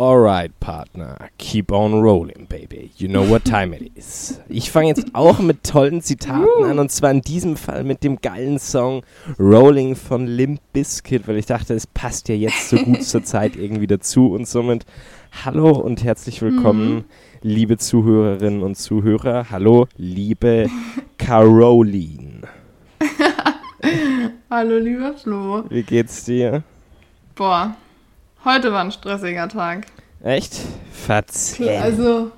[0.00, 1.30] Alright, Partner.
[1.38, 2.92] Keep on rolling, baby.
[2.96, 4.13] You know what time it is.
[4.54, 8.20] Ich fange jetzt auch mit tollen Zitaten an und zwar in diesem Fall mit dem
[8.20, 9.02] geilen Song
[9.36, 13.56] Rolling von Limp Bizkit, weil ich dachte, es passt ja jetzt so gut zur Zeit
[13.56, 14.86] irgendwie dazu und somit
[15.44, 17.04] hallo und herzlich willkommen, mhm.
[17.42, 19.46] liebe Zuhörerinnen und Zuhörer.
[19.50, 20.70] Hallo, liebe
[21.18, 22.42] Caroline.
[24.50, 25.64] hallo, lieber Flo.
[25.68, 26.62] Wie geht's dir?
[27.34, 27.76] Boah,
[28.44, 29.86] Heute war ein stressiger Tag.
[30.22, 30.60] Echt?
[30.92, 31.78] Verzähl.
[31.78, 32.30] Also,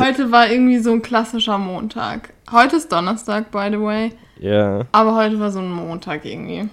[0.00, 2.32] heute war irgendwie so ein klassischer Montag.
[2.50, 4.12] Heute ist Donnerstag, by the way.
[4.38, 4.86] Ja.
[4.92, 6.68] Aber heute war so ein Montag irgendwie.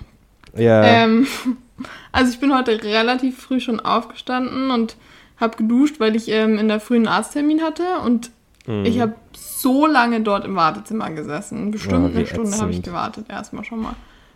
[0.56, 0.84] Ja.
[0.84, 1.28] Ähm,
[2.12, 4.98] also ich bin heute relativ früh schon aufgestanden und
[5.38, 8.32] habe geduscht, weil ich ähm, in der frühen Arzttermin hatte und
[8.66, 8.86] mhm.
[8.86, 11.72] ich habe so lange dort im Wartezimmer gesessen.
[11.72, 13.94] Bestimmt oh, eine Stunde habe ich gewartet, erstmal schon mal.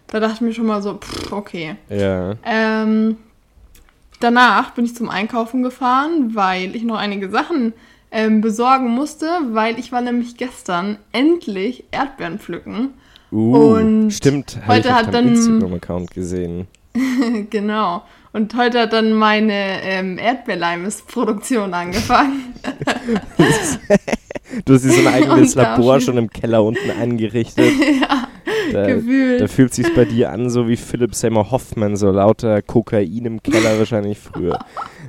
[0.07, 1.77] Da dachte ich mir schon mal so, pff, okay.
[1.89, 2.35] Ja.
[2.43, 3.17] Ähm,
[4.21, 7.73] Danach bin ich zum Einkaufen gefahren, weil ich noch einige Sachen
[8.11, 12.93] ähm, besorgen musste, weil ich war nämlich gestern endlich Erdbeeren pflücken.
[13.31, 16.67] Uh, und stimmt, heute ich hat dann Instagram-Account gesehen.
[17.49, 18.03] genau.
[18.33, 22.53] Und heute hat dann meine ähm, Erdbeerleimes-Produktion angefangen.
[24.65, 27.73] du hast dir so ein eigenes Labor schon im Keller unten eingerichtet.
[28.01, 28.27] ja.
[28.71, 29.41] Da, Gefühlt.
[29.41, 33.43] Da fühlt sich bei dir an, so wie Philipp Seymour Hoffman, so lauter Kokain im
[33.43, 34.59] Keller wahrscheinlich früher.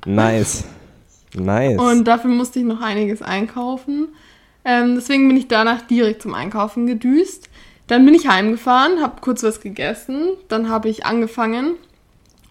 [0.04, 0.64] Nice.
[1.34, 1.78] Nice.
[1.78, 4.08] Und dafür musste ich noch einiges einkaufen.
[4.64, 7.48] Ähm, deswegen bin ich danach direkt zum Einkaufen gedüst.
[7.86, 11.74] Dann bin ich heimgefahren, habe kurz was gegessen, dann habe ich angefangen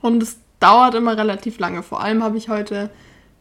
[0.01, 1.83] und es dauert immer relativ lange.
[1.83, 2.89] Vor allem habe ich heute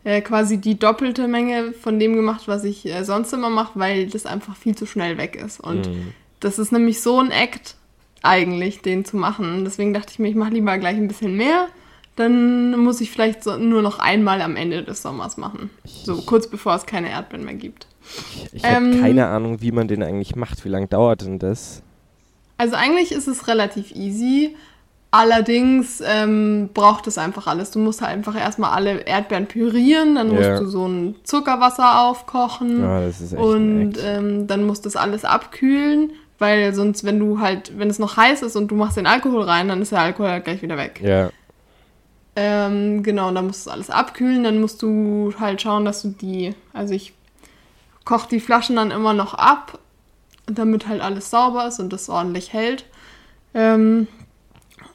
[0.04, 4.06] äh, quasi die doppelte Menge von dem gemacht, was ich äh, sonst immer mache, weil
[4.06, 5.60] das einfach viel zu schnell weg ist.
[5.60, 6.12] Und mm.
[6.40, 7.76] Das ist nämlich so ein Act
[8.22, 9.64] eigentlich, den zu machen.
[9.64, 11.68] Deswegen dachte ich mir, ich mache lieber gleich ein bisschen mehr.
[12.16, 15.70] Dann muss ich vielleicht so nur noch einmal am Ende des Sommers machen.
[15.84, 17.86] So kurz bevor es keine Erdbeeren mehr gibt.
[18.46, 20.64] Ich, ich ähm, habe keine Ahnung, wie man den eigentlich macht.
[20.64, 21.82] Wie lange dauert denn das?
[22.58, 24.54] Also eigentlich ist es relativ easy.
[25.12, 27.72] Allerdings ähm, braucht es einfach alles.
[27.72, 30.60] Du musst halt einfach erstmal alle Erdbeeren pürieren, dann musst ja.
[30.60, 34.94] du so ein Zuckerwasser aufkochen ja, das ist echt und ähm, dann musst du das
[34.94, 36.12] alles abkühlen.
[36.38, 39.42] Weil sonst, wenn du halt, wenn es noch heiß ist und du machst den Alkohol
[39.42, 41.00] rein, dann ist der Alkohol halt gleich wieder weg.
[41.02, 41.30] Ja.
[42.36, 44.44] Ähm, genau, dann musst du alles abkühlen.
[44.44, 47.12] Dann musst du halt schauen, dass du die, also ich
[48.04, 49.78] koche die Flaschen dann immer noch ab,
[50.46, 52.84] damit halt alles sauber ist und das ordentlich hält.
[53.54, 54.06] Ähm,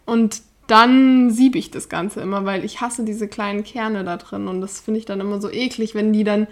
[0.05, 4.47] und dann siebe ich das Ganze immer, weil ich hasse diese kleinen Kerne da drin
[4.47, 6.47] und das finde ich dann immer so eklig, wenn die dann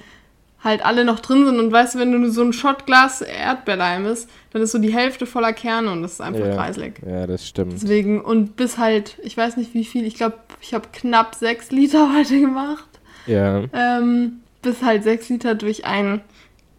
[0.64, 1.60] halt alle noch drin sind.
[1.60, 5.26] Und weißt du, wenn du so ein Shotglas Erdbeerleim ist, dann ist so die Hälfte
[5.26, 7.02] voller Kerne und das ist einfach ja, kreislig.
[7.06, 7.74] Ja, das stimmt.
[7.74, 11.72] Deswegen, und bis halt, ich weiß nicht wie viel, ich glaube, ich habe knapp sechs
[11.72, 12.88] Liter heute gemacht.
[13.26, 13.64] Ja.
[13.74, 16.22] Ähm, bis halt sechs Liter durch ein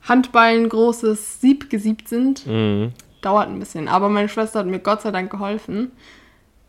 [0.02, 2.46] handballengroßes Sieb gesiebt sind.
[2.46, 2.92] Mhm.
[3.20, 3.88] Dauert ein bisschen.
[3.88, 5.92] Aber meine Schwester hat mir Gott sei Dank geholfen.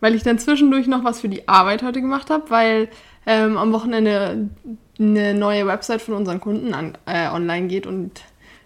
[0.02, 2.90] Weil ich dann zwischendurch noch was für die Arbeit heute gemacht habe, weil
[3.26, 4.50] ähm, am Wochenende
[5.00, 8.22] eine neue Website von unseren Kunden an, äh, online geht und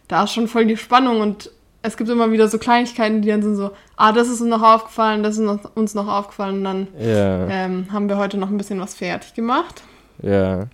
[0.08, 3.42] da ist schon voll die Spannung und es gibt immer wieder so Kleinigkeiten, die dann
[3.42, 6.88] sind so, ah, das ist uns noch aufgefallen, das ist uns noch aufgefallen und dann
[7.00, 7.47] ja.
[7.47, 9.84] ähm, haben wir heute noch ein bisschen was fertig gemacht.
[10.22, 10.68] Ja.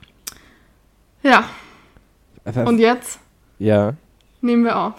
[1.22, 1.44] Ja.
[2.66, 3.20] Und jetzt?
[3.60, 3.94] Ja.
[4.42, 4.94] Nehmen wir auf.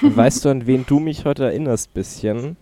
[0.00, 2.56] Weißt du, an wen du mich heute erinnerst, bisschen?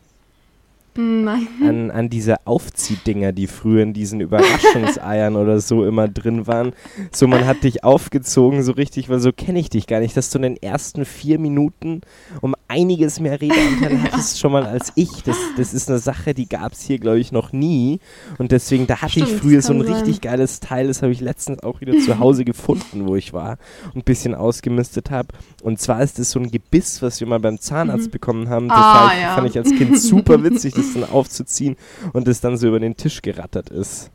[0.96, 1.48] Nein.
[1.62, 6.72] An, an diese Aufziehdinger, die früher in diesen Überraschungseiern oder so immer drin waren.
[7.10, 10.30] So, man hat dich aufgezogen, so richtig, weil so kenne ich dich gar nicht, dass
[10.30, 12.02] du in den ersten vier Minuten
[12.40, 15.22] um einiges mehr Redeanteil hattest schon mal als ich.
[15.24, 17.98] Das, das ist eine Sache, die gab es hier, glaube ich, noch nie.
[18.38, 19.94] Und deswegen, da hatte Stimmt, ich früher so ein sein.
[19.94, 23.58] richtig geiles Teil, das habe ich letztens auch wieder zu Hause gefunden, wo ich war
[23.94, 25.28] und ein bisschen ausgemistet habe.
[25.62, 28.12] Und zwar ist das so ein Gebiss, was wir mal beim Zahnarzt mhm.
[28.12, 28.68] bekommen haben.
[28.68, 29.34] Das ah, fand, ja.
[29.34, 31.76] fand ich als Kind super witzig, das dann aufzuziehen
[32.12, 34.10] und das dann so über den Tisch gerattert ist.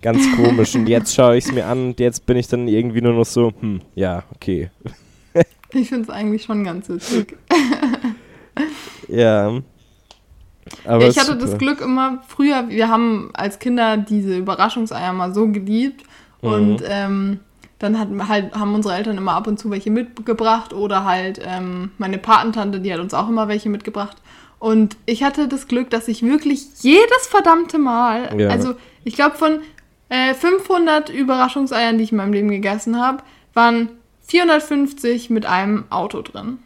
[0.00, 0.74] Ganz komisch.
[0.74, 3.24] Und jetzt schaue ich es mir an und jetzt bin ich dann irgendwie nur noch
[3.24, 4.70] so, hm, ja, okay.
[5.74, 7.36] Ich finde es eigentlich schon ganz witzig.
[9.08, 9.60] ja.
[10.84, 11.46] Aber ich hatte super.
[11.46, 16.04] das Glück immer früher, wir haben als Kinder diese Überraschungseier mal so geliebt
[16.42, 16.48] mhm.
[16.48, 17.40] und ähm,
[17.78, 21.92] dann hat, halt, haben unsere Eltern immer ab und zu welche mitgebracht oder halt ähm,
[21.98, 24.16] meine Patentante, die hat uns auch immer welche mitgebracht.
[24.58, 28.48] Und ich hatte das Glück, dass ich wirklich jedes verdammte Mal, Ja.
[28.48, 28.74] also
[29.04, 29.60] ich glaube von
[30.08, 33.22] äh, 500 Überraschungseiern, die ich in meinem Leben gegessen habe,
[33.54, 33.88] waren
[34.26, 36.58] 450 mit einem Auto drin.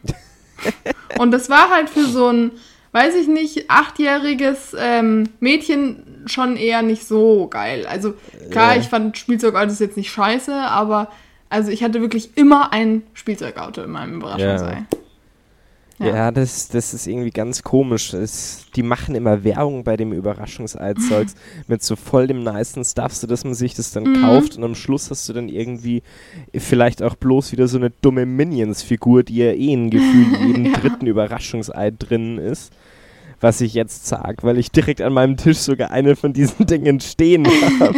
[1.19, 2.51] Und das war halt für so ein,
[2.93, 7.85] weiß ich nicht, achtjähriges ähm, Mädchen schon eher nicht so geil.
[7.85, 8.13] Also
[8.51, 8.81] klar, Ja.
[8.81, 11.11] ich fand Spielzeugautos jetzt nicht scheiße, aber
[11.49, 14.85] also ich hatte wirklich immer ein Spielzeugauto in meinem Überraschungsei.
[14.91, 14.92] Ja,
[15.99, 18.11] das, das ist irgendwie ganz komisch.
[18.11, 21.35] Das, die machen immer Werbung bei dem Überraschungsei-Zeugs
[21.67, 24.21] mit so voll dem nicen Stuff, so dass man sich das dann Mhm.
[24.21, 26.03] kauft und am Schluss hast du dann irgendwie
[26.55, 30.65] vielleicht auch bloß wieder so eine dumme Minions-Figur, die ja eh ein Gefühl in jedem
[30.65, 30.79] Ja.
[30.79, 32.73] dritten Überraschungsei drin ist.
[33.39, 36.99] Was ich jetzt sag, weil ich direkt an meinem Tisch sogar eine von diesen Dingen
[37.01, 37.45] stehen
[37.79, 37.93] habe.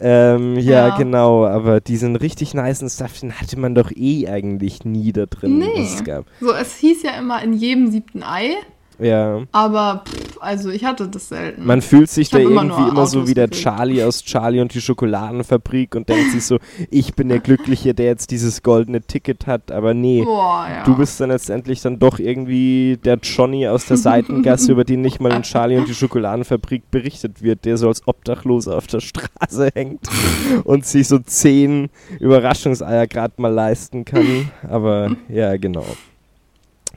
[0.00, 0.96] Ähm, ja, Ja.
[0.96, 5.58] genau, aber diesen richtig nicen Stuff, den hatte man doch eh eigentlich nie da drin,
[5.58, 5.66] Nee.
[5.76, 6.26] was es gab.
[6.40, 8.50] So, es hieß ja immer in jedem siebten Ei,
[8.98, 9.42] Ja.
[9.52, 11.66] aber pff, also ich hatte das selten.
[11.66, 13.64] Man fühlt sich Ich da immer irgendwie nur immer so wie der gekriegt.
[13.64, 16.58] Charlie aus Charlie und die Schokoladenfabrik und denkt sich so,
[16.90, 20.22] ich bin der Glückliche, der jetzt dieses goldene Ticket hat, aber nee.
[20.22, 20.84] Boah, ja.
[20.84, 25.20] Du bist dann letztendlich dann doch irgendwie der Johnny aus der Seitengasse, über den nicht
[25.20, 29.70] mal in Charlie und die Schokoladenfabrik berichtet wird, der so als Obdachloser auf der Straße
[29.74, 30.00] hängt
[30.64, 34.50] und sich so zehn Überraschungseier gerade mal leisten kann.
[34.68, 35.84] Aber ja, genau.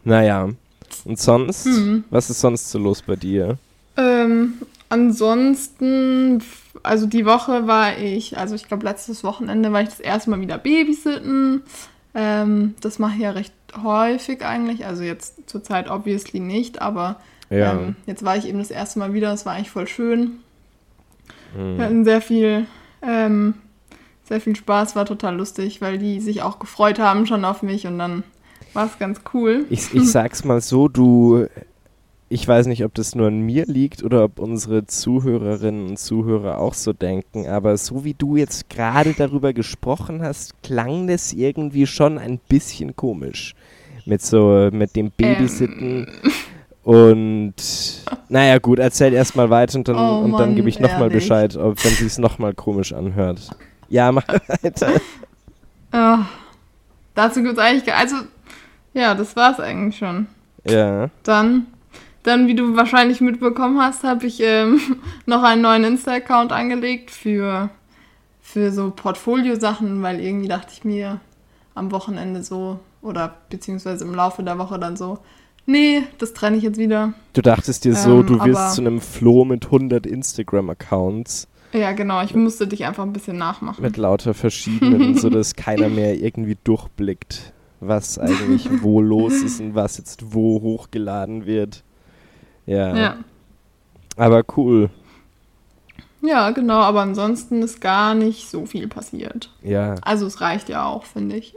[0.04, 0.50] Naja.
[1.06, 1.66] Und sonst?
[1.66, 2.04] Hm.
[2.10, 3.58] Was ist sonst so los bei dir?
[3.98, 4.54] Ähm,
[4.90, 6.44] ansonsten,
[6.84, 10.42] also die Woche war ich, also ich glaube letztes Wochenende war ich das erste Mal
[10.42, 11.64] wieder Babysitten.
[12.16, 13.54] Ähm, das mache ich ja recht
[13.84, 17.20] häufig eigentlich, also jetzt zurzeit obviously nicht, aber
[17.50, 17.74] Ja.
[17.74, 20.40] ähm, jetzt war ich eben das erste Mal wieder, das war eigentlich voll schön.
[21.56, 21.82] Wir Hm.
[21.82, 22.66] hatten sehr viel,
[23.02, 23.54] ähm,
[24.28, 27.86] sehr viel Spaß, war total lustig, weil die sich auch gefreut haben schon auf mich
[27.88, 28.24] und dann
[28.74, 29.66] war es ganz cool.
[29.70, 31.48] Ich, ich sag's mal so, du,
[32.30, 36.60] ich weiß nicht, ob das nur an mir liegt oder ob unsere Zuhörerinnen und Zuhörer
[36.60, 41.88] auch so denken, aber so wie du jetzt gerade darüber gesprochen hast, klang das irgendwie
[41.88, 43.56] schon ein bisschen komisch.
[44.06, 46.08] Mit so, mit dem Babysitten.
[46.84, 47.54] Und
[48.30, 51.10] naja gut, erzähl erstmal weiter und dann, Oh und dann gebe ich nochmal.
[51.10, 53.50] Bescheid, ob, wenn sich's nochmal komisch anhört.
[53.90, 54.94] Ja, mach weiter.
[55.92, 56.26] Ah,
[57.16, 58.16] dazu gibt es eigentlich, ge- also
[59.00, 60.28] ja, das war's eigentlich schon.
[60.66, 61.10] Ja.
[61.24, 61.68] Dann,
[62.24, 64.80] dann, wie du wahrscheinlich mitbekommen hast, habe ich ähm,
[65.26, 67.70] noch einen neuen Insta-Account angelegt für,
[68.42, 71.20] für so Portfolio-Sachen, weil irgendwie dachte ich mir
[71.76, 75.20] am Wochenende so oder beziehungsweise im Laufe der Woche dann so,
[75.66, 77.14] nee, das trenne ich jetzt wieder.
[77.34, 81.48] Du dachtest dir so, Ähm, du wirst zu einem Floh mit 100 Instagram-Accounts.
[81.72, 83.82] Ja, genau, ich musste dich einfach ein bisschen nachmachen.
[83.82, 89.76] mit lauter verschiedenen, so dass keiner mehr irgendwie durchblickt, was eigentlich wo los ist und
[89.76, 91.84] was jetzt wo hochgeladen wird.
[92.66, 92.96] Ja.
[92.96, 93.18] ja.
[94.16, 94.90] Aber cool.
[96.22, 99.52] ja, genau, aber ansonsten ist gar nicht so viel passiert.
[99.64, 101.56] Ja, Also es reicht ja auch, finde ich.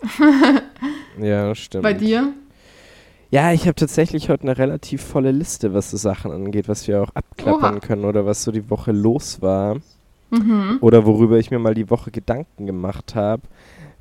[1.21, 1.83] ja, stimmt.
[1.83, 2.33] Bei dir?
[3.31, 7.03] Ja, ich habe tatsächlich heute eine relativ volle Liste, was so Sachen angeht, was wir
[7.03, 7.81] auch abklappern Oha.
[7.81, 9.79] können oder was so die Woche los war.
[10.33, 10.79] Mhm.
[10.81, 13.43] oder worüber ich mir mal die Woche Gedanken gemacht habe.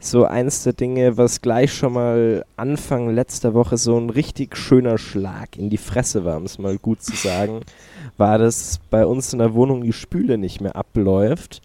[0.04, 4.98] So eins der Dinge, was gleich schon mal Anfang letzter Woche so ein richtig schöner
[4.98, 7.62] Schlag in die Fresse war, um es mal gut zu sagen,
[8.18, 11.62] war, dass bei uns in der Wohnung die Spüle nicht mehr abläuft.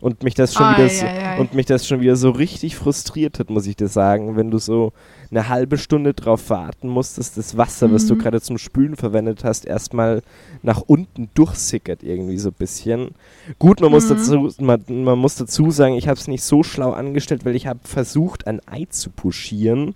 [0.00, 1.04] Und mich das schon Ei, wieder so,
[1.40, 4.56] und mich das schon wieder so richtig frustriert hat, muss ich dir sagen, wenn du
[4.56, 4.92] so
[5.30, 8.18] eine halbe Stunde drauf warten musst, dass das Wasser, was du Mhm.
[8.18, 10.22] gerade zum Spülen verwendet hast, erstmal
[10.62, 13.10] nach unten durchsickert irgendwie so ein bisschen.
[13.58, 14.14] Gut, man muss Mhm.
[14.14, 17.66] dazu man, man muss dazu sagen, ich habe es nicht so schlau angestellt, weil ich
[17.68, 19.94] habe versucht ein Ei zu puschieren.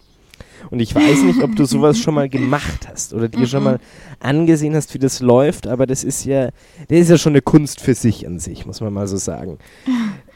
[0.70, 3.64] Und ich weiß nicht, ob du sowas schon mal gemacht hast oder dir schon Mhm.
[3.64, 3.78] mal
[4.20, 6.46] angesehen hast, wie das läuft, aber das ist ja,
[6.88, 9.58] das ist ja schon eine Kunst für sich an sich, muss man mal so sagen.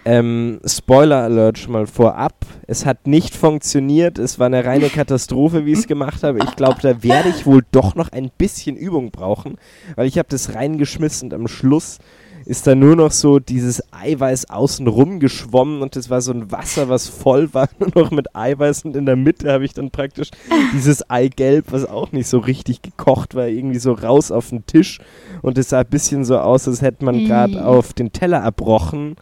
[0.09, 2.47] Ähm, Spoiler Alert schon mal vorab.
[2.67, 4.19] Es hat nicht funktioniert.
[4.19, 6.39] Es war eine reine Katastrophe, wie ich es gemacht habe.
[6.39, 9.57] Ich glaube, da werde ich wohl doch noch ein bisschen Übung brauchen,
[9.97, 11.99] weil ich habe das reingeschmissen und am Schluss
[12.47, 16.51] ist da nur noch so dieses Eiweiß außen rum geschwommen und das war so ein
[16.51, 19.91] Wasser, was voll war, nur noch mit Eiweiß und in der Mitte habe ich dann
[19.91, 20.31] praktisch
[20.73, 25.01] dieses Eigelb, was auch nicht so richtig gekocht war, irgendwie so raus auf den Tisch
[25.43, 29.17] und es sah ein bisschen so aus, als hätte man gerade auf den Teller erbrochen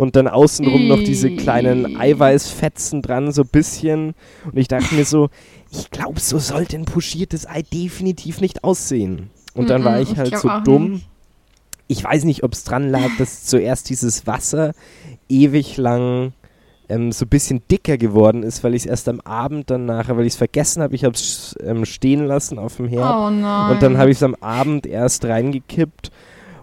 [0.00, 4.14] und dann außenrum noch diese kleinen Eiweißfetzen dran, so ein bisschen.
[4.46, 5.28] Und ich dachte mir so,
[5.70, 9.28] ich glaube, so sollte ein pochiertes Ei definitiv nicht aussehen.
[9.52, 10.92] Und dann war Mm-mm, ich ich halt glaub so dumm.
[10.92, 11.08] nicht.
[11.86, 14.72] Ich weiß nicht, ob es dran lag, dass zuerst dieses Wasser
[15.28, 16.32] ewig lang
[16.88, 20.16] ähm, so ein bisschen dicker geworden ist, weil ich es erst am Abend dann nachher,
[20.16, 23.14] weil ich es vergessen habe, ich habe es ähm, stehen lassen auf dem Herd.
[23.14, 23.26] Oh.
[23.26, 26.10] Und dann habe ich es am Abend erst reingekippt.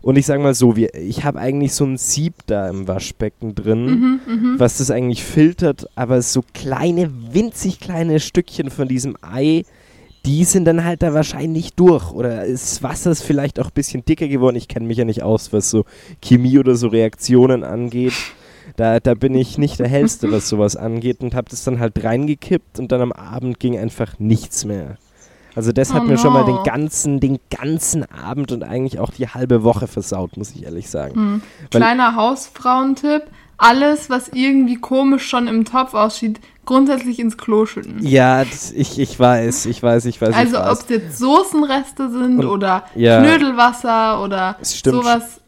[0.02, 3.56] Und ich sage mal so, wir, ich habe eigentlich so ein Sieb da im Waschbecken
[3.56, 4.56] drin, Mhm, mhm.
[4.60, 9.64] was das eigentlich filtert, aber so kleine, winzig kleine Stückchen von diesem Ei,
[10.26, 12.12] die sind dann halt da wahrscheinlich durch.
[12.12, 14.58] Oder ist Wasser ist vielleicht auch ein bisschen dicker geworden.
[14.58, 15.86] Ich kenne mich ja nicht aus, was so
[16.22, 18.14] Chemie oder so Reaktionen angeht.
[18.76, 22.04] Da, da bin ich nicht der Hellste, was sowas angeht und habe das dann halt
[22.04, 24.98] reingekippt und dann am Abend ging einfach nichts mehr.
[25.58, 26.64] Also das hat Oh mir schon mal den no.
[26.64, 31.16] ganzen, den ganzen Abend und eigentlich auch die halbe Woche versaut, muss ich ehrlich sagen.
[31.16, 31.42] Hm.
[31.72, 33.24] Kleiner Hausfrauentipp.
[33.58, 38.06] Alles, was irgendwie komisch schon im Topf aussieht, grundsätzlich ins Klo schütten.
[38.06, 40.36] Ja, das, ich, ich weiß, ich weiß, ich weiß.
[40.36, 43.20] Also ob es jetzt Soßenreste sind Und- oder ja.
[43.20, 45.42] Knödelwasser oder sowas.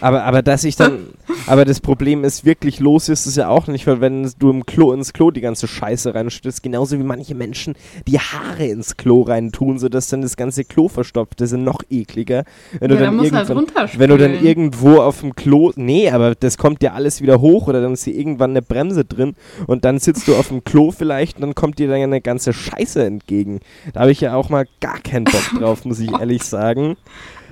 [0.00, 1.06] Aber, aber dass ich dann,
[1.46, 4.66] aber das Problem ist, wirklich los ist es ja auch nicht, weil wenn du im
[4.66, 7.74] Klo ins Klo die ganze Scheiße reinschüttest, genauso wie manche Menschen
[8.06, 12.44] die Haare ins Klo reintun, sodass dann das ganze Klo verstopft ist, sind noch ekliger.
[12.78, 14.00] Wenn du Ja, da dann du halt irgendwann, runterspülen.
[14.00, 17.68] wenn du dann irgendwo auf dem Klo, nee, aber das kommt dir alles wieder hoch
[17.68, 19.34] oder dann ist hier irgendwann eine Bremse drin
[19.66, 22.20] und dann sitzt du auf dem Klo vielleicht und dann kommt dir dann ja eine
[22.20, 23.60] ganze Scheiße entgegen.
[23.92, 26.96] Da habe ich ja auch mal gar keinen Bock drauf, muss ich ehrlich sagen.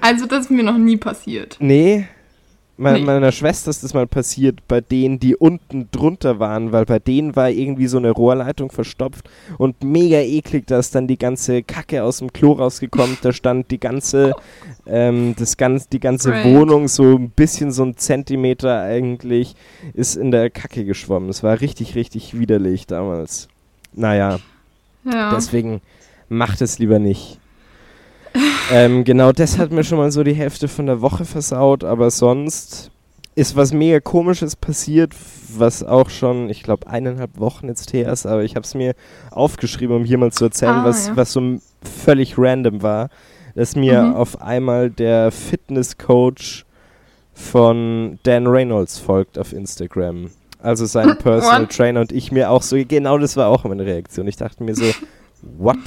[0.00, 1.56] Also das ist mir noch nie passiert.
[1.60, 2.06] Nee.
[2.76, 3.02] Me Nee.
[3.04, 7.36] Meiner Schwester ist das mal passiert, bei denen, die unten drunter waren, weil bei denen
[7.36, 9.28] war irgendwie so eine Rohrleitung verstopft
[9.58, 13.18] und mega eklig, da ist dann die ganze Kacke aus dem Klo rausgekommen.
[13.20, 14.32] Da stand die ganze,
[14.86, 16.46] ähm, das ganz, die ganze Great.
[16.46, 19.56] Wohnung so ein bisschen so ein Zentimeter eigentlich
[19.92, 21.28] ist in der Kacke geschwommen.
[21.28, 23.48] Es war richtig, richtig widerlich damals.
[23.92, 24.38] Naja,
[25.04, 25.34] Ja.
[25.34, 25.82] Deswegen
[26.30, 27.38] macht es lieber nicht.
[28.72, 32.10] ähm, genau, das hat mir schon mal so die Hälfte von der Woche versaut, aber
[32.10, 32.90] sonst
[33.34, 35.14] ist was mega komisches passiert,
[35.56, 38.94] was auch schon, ich glaube, eineinhalb Wochen jetzt her ist, aber ich habe es mir
[39.30, 41.16] aufgeschrieben, um hier mal zu erzählen, Ah, was, ja.
[41.16, 41.58] was so
[42.04, 43.08] völlig random war,
[43.54, 44.14] dass mir Mhm.
[44.14, 46.64] auf einmal der Fitnesscoach
[47.34, 50.30] von Dan Reynolds folgt auf Instagram.
[50.62, 51.66] Also sein Personal?
[51.68, 54.26] Trainer und ich mir auch so, genau das war auch meine Reaktion.
[54.28, 54.84] Ich dachte mir so,
[55.58, 55.78] what?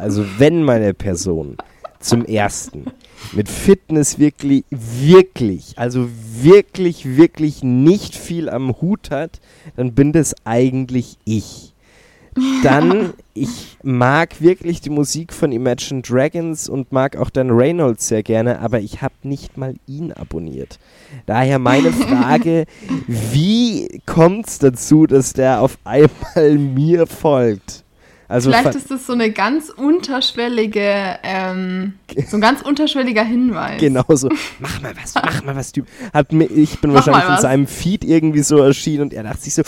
[0.00, 1.56] Also wenn meine Person
[2.00, 2.86] zum ersten
[3.32, 6.08] mit Fitness wirklich, wirklich, also
[6.40, 9.40] wirklich, wirklich nicht viel am Hut hat,
[9.76, 11.74] dann bin das eigentlich ich.
[12.62, 18.22] Dann, ich mag wirklich die Musik von Imagine Dragons und mag auch Dan Reynolds sehr
[18.22, 20.78] gerne, aber ich habe nicht mal ihn abonniert.
[21.26, 22.64] Daher meine Frage,
[23.06, 27.84] wie kommt es dazu, dass der auf einmal mir folgt?
[28.30, 31.94] Also Vielleicht ist das so eine ganz unterschwellige, ähm,
[32.28, 33.80] so ein ganz unterschwelliger Hinweis.
[33.80, 34.28] Genau so,
[34.60, 35.88] mach mal was, mach mal was, Typ.
[36.12, 39.40] Hat mir, ich bin Mach wahrscheinlich in seinem Feed irgendwie so erschienen und er dachte
[39.40, 39.62] sich so,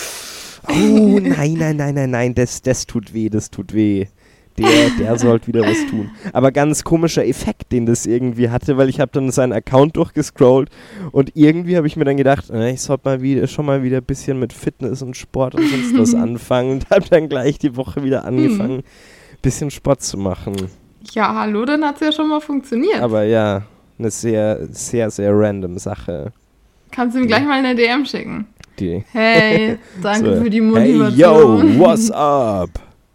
[0.68, 4.06] oh nein, nein, nein, nein, nein, das, das tut weh, das tut weh.
[4.58, 6.10] Der, der sollte wieder was tun.
[6.32, 10.68] Aber ganz komischer Effekt, den das irgendwie hatte, weil ich habe dann seinen Account durchgescrollt
[11.10, 13.98] und irgendwie habe ich mir dann gedacht, äh, ich sollte mal wieder, schon mal wieder
[13.98, 17.76] ein bisschen mit Fitness und Sport und sonst was anfangen und habe dann gleich die
[17.76, 18.82] Woche wieder angefangen, Hm.
[19.40, 20.54] bisschen Sport zu machen.
[21.12, 23.00] Ja, hallo, dann hat es ja schon mal funktioniert.
[23.00, 23.62] Aber ja,
[23.98, 26.32] eine sehr, sehr, sehr random Sache.
[26.90, 28.46] Kannst du ihm gleich mal eine DM schicken.
[28.78, 29.02] Die.
[29.12, 31.18] Hey, danke So, für die Hey, Motivation.
[31.18, 32.68] yo, what's up?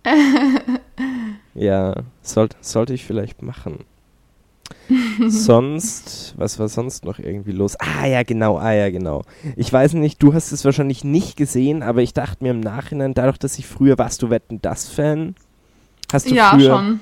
[1.57, 3.79] ja, sollte, sollte ich vielleicht machen.
[5.27, 7.75] sonst, was war sonst noch irgendwie los?
[7.79, 9.23] Ah ja, genau, ah ja, genau.
[9.55, 13.13] Ich weiß nicht, du hast es wahrscheinlich nicht gesehen, aber ich dachte mir im Nachhinein,
[13.13, 15.35] dadurch, dass ich früher, warst du Wetten, das Fan?
[16.11, 16.99] Hast du ja, früher, schon.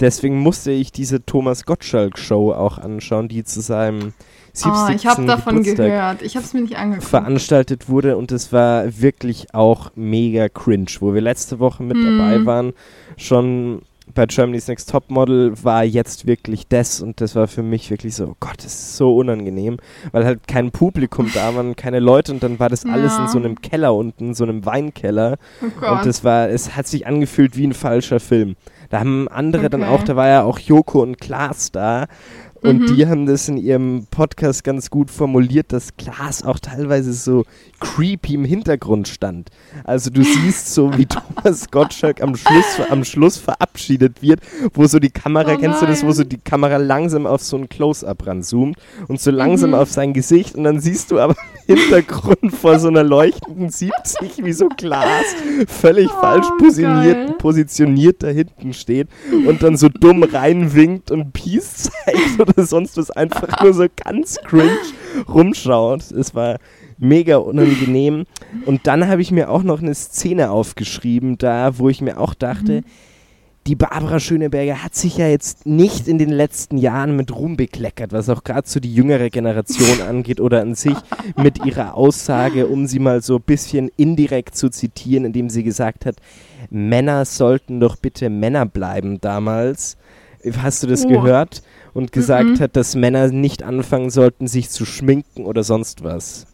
[0.00, 4.12] deswegen musste ich diese Thomas Gottschalk-Show auch anschauen, die zu seinem
[4.52, 4.72] 70.
[4.72, 6.22] Ah, ich habe davon Geburtstag gehört.
[6.22, 7.08] Ich habe es mir nicht angeguckt.
[7.08, 12.18] veranstaltet wurde und es war wirklich auch mega cringe, wo wir letzte Woche mit Mhm.
[12.18, 12.72] dabei waren,
[13.16, 13.82] schon
[14.14, 18.26] bei Germany's Next Topmodel war jetzt wirklich das und das war für mich wirklich so,
[18.28, 19.78] oh Gott, das ist so unangenehm,
[20.12, 23.22] weil halt kein Publikum da waren, keine Leute und dann war das alles Ja.
[23.24, 27.06] in so einem Keller unten, so einem Weinkeller oh und das war, es hat sich
[27.06, 28.56] angefühlt wie ein falscher Film.
[28.90, 29.90] Da haben andere dann Okay.
[29.92, 32.06] auch, da war ja auch Joko und Klaas da.
[32.64, 32.86] Und Mhm.
[32.96, 37.44] die haben das in ihrem Podcast ganz gut formuliert, dass Klaas auch teilweise so
[37.80, 39.50] creepy im Hintergrund stand.
[39.84, 41.04] Also du siehst so, wie
[41.44, 44.40] Thomas Gottschalk am Schluss, am Schluss verabschiedet wird,
[44.72, 47.56] wo so die Kamera, Oh kennst du das, wo so die Kamera langsam auf so
[47.58, 48.76] ein Close-Up ranzoomt
[49.08, 49.76] und so langsam Mhm.
[49.76, 54.52] auf sein Gesicht und dann siehst du aber Hintergrund vor so einer leuchtenden 70 wie
[54.52, 55.24] so Glas
[55.66, 59.08] völlig Oh, falsch positioniert, positioniert da hinten steht
[59.46, 64.38] und dann so dumm reinwinkt und Peace zeigt oder sonst was einfach nur so ganz
[64.44, 64.78] cringe
[65.28, 66.10] rumschaut.
[66.10, 66.58] Es war
[66.98, 68.24] mega unangenehm.
[68.66, 72.34] Und dann habe ich mir auch noch eine Szene aufgeschrieben, da, wo ich mir auch
[72.34, 72.84] dachte, mhm.
[73.66, 78.12] Die Barbara Schöneberger hat sich ja jetzt nicht in den letzten Jahren mit Ruhm bekleckert,
[78.12, 80.96] was auch gerade so die jüngere Generation angeht oder an sich
[81.36, 86.04] mit ihrer Aussage, um sie mal so ein bisschen indirekt zu zitieren, indem sie gesagt
[86.04, 86.16] hat,
[86.68, 89.96] Männer sollten doch bitte Männer bleiben damals.
[90.58, 91.08] Hast du das oh.
[91.08, 91.62] gehört?
[91.94, 92.60] Und gesagt mhm.
[92.60, 96.46] hat, dass Männer nicht anfangen sollten, sich zu schminken oder sonst was.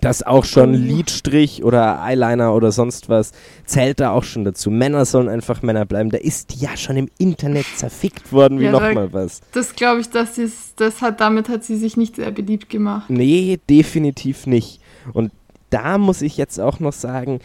[0.00, 0.76] Das auch schon oh.
[0.76, 3.32] Lidstrich oder Eyeliner oder sonst was
[3.66, 4.70] zählt da auch schon dazu.
[4.70, 6.10] Männer sollen einfach Männer bleiben.
[6.10, 9.40] Da ist ja schon im Internet zerfickt worden wie ja, nochmal was.
[9.52, 10.40] Das glaube ich, dass
[10.76, 13.10] das hat, damit hat sie sich nicht sehr beliebt gemacht.
[13.10, 14.80] Nee, definitiv nicht.
[15.12, 15.32] Und
[15.70, 17.40] da muss ich jetzt auch noch sagen,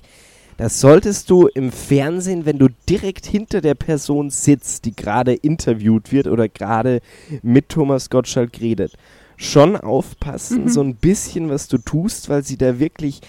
[0.56, 6.12] das solltest du im Fernsehen, wenn du direkt hinter der Person sitzt, die gerade interviewt
[6.12, 7.00] wird oder gerade
[7.42, 8.94] mit Thomas Gottschalk redet,
[9.36, 10.68] schon aufpassen, mhm.
[10.68, 13.20] so ein bisschen, was du tust, weil sie da wirklich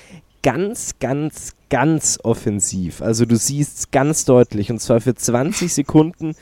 [0.42, 6.36] ganz, ganz, ganz offensiv, also du siehst es ganz deutlich und zwar für 20 Sekunden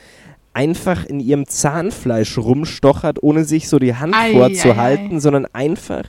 [0.56, 5.20] einfach in ihrem Zahnfleisch rumstochert, ohne sich so die Hand ei, vorzuhalten, ei, ei.
[5.20, 6.04] sondern einfach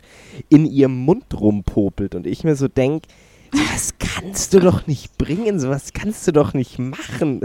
[0.48, 2.16] in ihrem Mund rumpopelt.
[2.16, 3.10] Und ich mir so denke,
[3.52, 7.42] sowas kannst du doch nicht bringen, sowas kannst du doch nicht machen.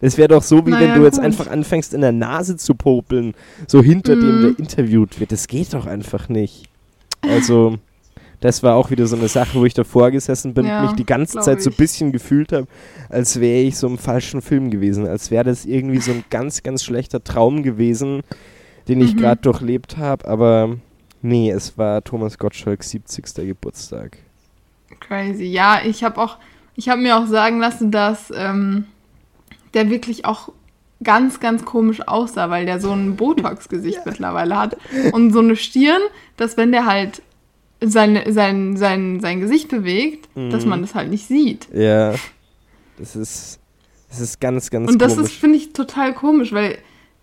[0.00, 1.24] Das wäre doch so, wie naja, wenn du jetzt gut.
[1.24, 3.34] einfach anfängst, in der Nase zu popeln,
[3.66, 4.20] so hinter mm.
[4.20, 5.32] dem, der interviewt wird.
[5.32, 6.64] Das geht doch einfach nicht.
[7.22, 7.78] Also
[8.40, 10.96] das war auch wieder so eine Sache, wo ich davor gesessen bin ja, und mich
[10.96, 12.66] die ganze Zeit so ein bisschen gefühlt habe,
[13.08, 16.62] als wäre ich so im falschen Film gewesen, als wäre das irgendwie so ein ganz,
[16.62, 18.20] ganz schlechter Traum gewesen,
[18.86, 19.20] den ich mhm.
[19.20, 20.26] gerade durchlebt habe.
[20.26, 20.76] Aber
[21.22, 23.34] nee, es war Thomas Gottschalks 70.
[23.46, 24.18] Geburtstag.
[25.00, 25.44] Crazy.
[25.44, 26.38] Ja, ich habe auch,
[26.76, 28.86] ich habe mir auch sagen lassen, dass ähm,
[29.74, 30.50] der wirklich auch
[31.02, 34.10] ganz, ganz komisch aussah, weil der so ein Botox-Gesicht ja.
[34.10, 34.76] mittlerweile hat
[35.12, 36.00] und so eine Stirn,
[36.36, 37.22] dass wenn der halt
[37.80, 40.50] sein, sein, sein, sein Gesicht bewegt, mhm.
[40.50, 41.68] dass man das halt nicht sieht.
[41.72, 42.14] Ja.
[42.96, 43.58] Das ist,
[44.08, 45.32] das ist ganz, ganz Und das komisch.
[45.32, 46.78] ist, finde ich, total komisch, weil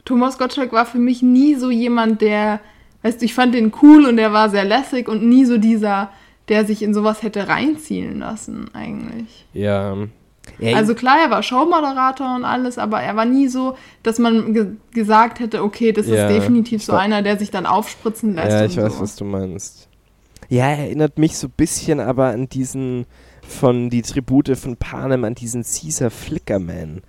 [0.06, 2.60] Thomas Gottschalk war für mich nie so jemand, der,
[3.04, 6.12] weißt du, ich fand den cool und der war sehr lässig und nie so dieser,
[6.52, 9.48] der sich in sowas hätte reinziehen lassen, eigentlich.
[9.54, 9.96] Ja.
[10.60, 14.54] ja also klar, er war Showmoderator und alles, aber er war nie so, dass man
[14.54, 18.52] ge gesagt hätte, okay, das ja, ist definitiv so einer, der sich dann aufspritzen lässt.
[18.52, 19.02] Ja, ich weiß, so.
[19.02, 19.88] was du meinst.
[20.50, 23.06] Ja, erinnert mich so ein bisschen aber an diesen
[23.42, 27.02] von die Tribute von Panem, an diesen Caesar Flickerman.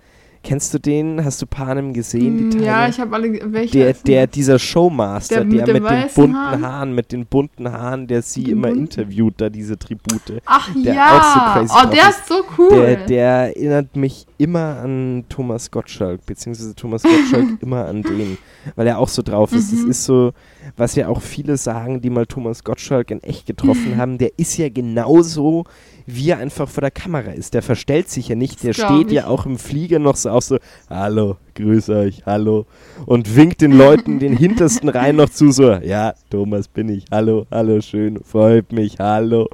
[0.43, 1.23] Kennst du den?
[1.23, 2.51] Hast du Panem gesehen?
[2.51, 3.39] Die mm, Ja, ich habe alle.
[3.53, 3.77] Welche?
[3.77, 6.67] Der, der, dieser Showmaster, der, mit, der mit den bunten Haaren?
[6.67, 6.95] Haaren?
[6.95, 8.83] mit den bunten Haaren, der sie immer bunten?
[8.83, 10.41] interviewt, da diese Tribute.
[10.45, 12.77] Ach der ja, auch so crazy oh, der ist so cool.
[12.77, 18.37] Der, der, erinnert mich immer an Thomas Gottschalk, beziehungsweise Thomas Gottschalk immer an den,
[18.75, 19.71] weil er auch so drauf ist.
[19.71, 19.77] Mhm.
[19.77, 20.33] Das ist so,
[20.75, 24.57] was ja auch viele sagen, die mal Thomas Gottschalk in echt getroffen haben, der ist
[24.57, 25.63] ja genauso
[26.05, 27.53] wie er einfach vor der Kamera ist.
[27.53, 30.57] Der verstellt sich ja nicht, der steht ja auch im Flieger noch so auf so,
[30.89, 32.65] hallo, grüß euch, hallo.
[33.05, 37.45] Und winkt den Leuten den hintersten Reihen noch zu, so, ja, Thomas bin ich, hallo,
[37.49, 39.47] hallo, schön, freut mich, hallo.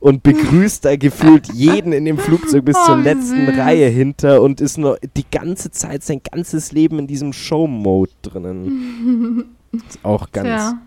[0.00, 3.56] Und begrüßt da gefühlt jeden in dem Flugzeug bis oh, zur letzten süß.
[3.58, 9.44] Reihe hinter und ist noch die ganze Zeit sein ganzes Leben in diesem Show-Mode drinnen.
[9.72, 10.78] ist auch ganz, ja.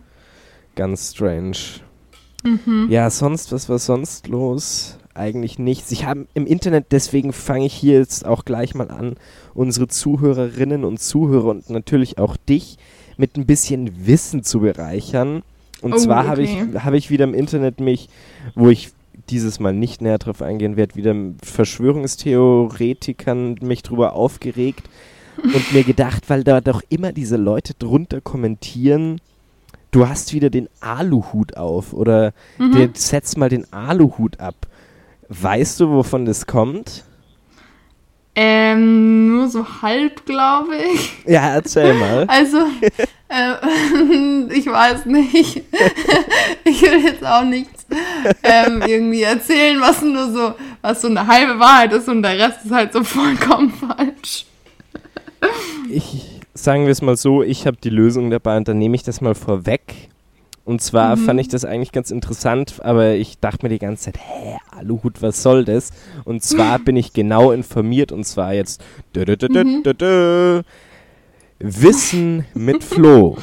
[0.75, 1.57] ganz strange.
[2.43, 2.87] Mhm.
[2.89, 4.97] Ja, sonst, was war sonst los?
[5.13, 5.91] Eigentlich nichts.
[5.91, 9.15] Ich habe im Internet, deswegen fange ich hier jetzt auch gleich mal an,
[9.53, 12.77] unsere Zuhörerinnen und Zuhörer und natürlich auch dich
[13.17, 15.43] mit ein bisschen Wissen zu bereichern.
[15.81, 16.29] Und oh, zwar okay.
[16.29, 18.09] habe ich, hab ich wieder im Internet mich,
[18.55, 18.91] wo ich
[19.29, 24.89] dieses Mal nicht näher drauf eingehen werde, wieder Verschwörungstheoretikern mich drüber aufgeregt
[25.37, 29.19] und mir gedacht, weil da doch immer diese Leute drunter kommentieren,
[29.91, 32.91] du hast wieder den Aluhut auf oder mhm.
[32.93, 34.67] setz mal den Aluhut ab.
[35.29, 37.05] Weißt du, wovon das kommt?
[38.35, 41.11] Ähm, nur so halb, glaube ich.
[41.25, 42.25] Ja, erzähl mal.
[42.27, 42.57] Also,
[43.29, 45.63] äh, ich weiß nicht.
[46.63, 47.85] ich will jetzt auch nichts
[48.41, 52.65] ähm, irgendwie erzählen, was nur so, was so eine halbe Wahrheit ist und der Rest
[52.65, 54.45] ist halt so vollkommen falsch.
[55.89, 59.03] Ich sagen wir es mal so, ich habe die Lösung dabei und dann nehme ich
[59.03, 60.09] das mal vorweg.
[60.65, 61.25] Und zwar mhm.
[61.25, 65.21] fand ich das eigentlich ganz interessant, aber ich dachte mir die ganze Zeit, hä, Aluhut,
[65.21, 65.91] was soll das?
[66.23, 68.81] Und zwar bin ich genau informiert und zwar jetzt
[69.15, 70.63] dö, dö, dö, mhm.
[71.59, 73.37] Wissen mit Flo.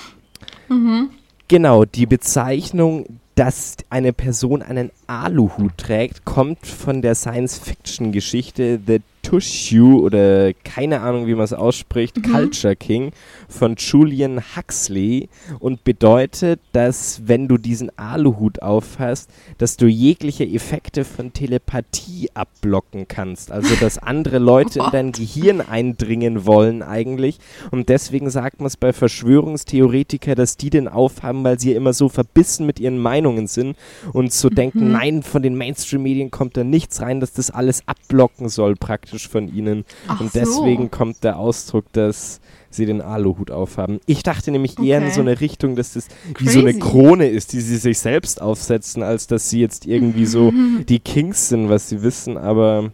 [0.68, 1.11] Mhm.
[1.48, 9.00] Genau, die Bezeichnung, dass eine Person einen Aluhut trägt, kommt von der Science-Fiction-Geschichte The
[9.31, 12.33] Tushu oder keine Ahnung, wie man es ausspricht, Mhm.
[12.33, 13.12] Culture King
[13.49, 15.29] von Julian Huxley
[15.61, 23.07] und bedeutet, dass wenn du diesen Aluhut aufhast, dass du jegliche Effekte von Telepathie abblocken
[23.07, 23.53] kannst.
[23.53, 27.38] Also, dass andere Leute in dein Gehirn eindringen wollen eigentlich.
[27.71, 32.09] Und deswegen sagt man es bei Verschwörungstheoretiker, dass die den aufhaben, weil sie immer so
[32.09, 33.77] verbissen mit ihren Meinungen sind
[34.12, 38.49] und so denken, nein, von den Mainstream-Medien kommt da nichts rein, dass das alles abblocken
[38.49, 39.85] soll praktisch von ihnen.
[40.09, 40.38] Ach und so.
[40.38, 43.98] deswegen kommt der Ausdruck, dass sie den Aluhut aufhaben.
[44.06, 45.14] Ich dachte nämlich eher in Okay.
[45.14, 46.06] so eine Richtung, dass das
[46.38, 46.78] wie so eine Crazy.
[46.90, 50.52] Krone ist, die sie sich selbst aufsetzen, als dass sie jetzt irgendwie so
[50.88, 52.92] die Kings sind, was sie wissen, aber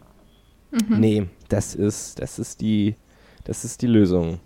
[0.69, 0.99] Mhm.
[0.99, 2.95] nee, das ist, das ist die,
[3.45, 4.39] das ist die Lösung.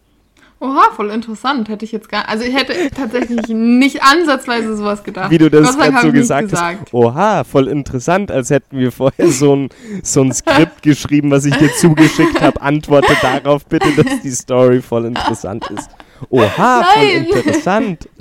[0.62, 1.70] Oha, voll interessant.
[1.70, 2.30] Hätte ich jetzt gar.
[2.30, 5.32] Also ich hätte tatsächlich nicht ansatzweise sowas gedacht.
[5.32, 6.80] Wie du das gerade so gesagt, gesagt.
[6.84, 6.94] hast.
[6.94, 9.70] Oha, voll interessant, als hätten wir vorher so ein,
[10.04, 12.62] so ein Skript geschrieben, was ich dir zugeschickt habe.
[12.62, 15.90] Antworte darauf bitte, dass die Story voll interessant ist.
[16.30, 17.26] Oha, voll Nein.
[17.26, 18.08] interessant.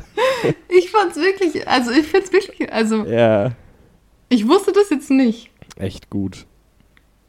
[0.69, 3.53] Ich fand's wirklich, also ich find's wirklich, also Ja,
[4.29, 5.51] ich wusste das jetzt nicht.
[5.77, 6.45] echt gut.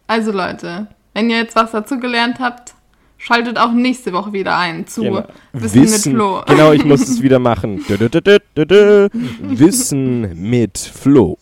[0.08, 2.74] Also Leute, wenn ihr jetzt was dazu gelernt habt,
[3.22, 5.24] schaltet auch nächste Woche wieder ein zu Genau.
[5.54, 6.42] Wissen, mit Flo.
[6.48, 7.84] Genau, ich muss es wieder machen.
[7.88, 8.10] Dö, dö,
[8.66, 9.10] dö.
[9.42, 11.38] Wissen mit Flo.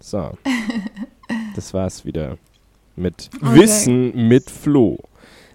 [0.00, 0.32] So.
[1.54, 2.36] Das war's wieder.
[2.96, 3.54] Mit Okay.
[3.60, 4.98] Wissen mit Flo.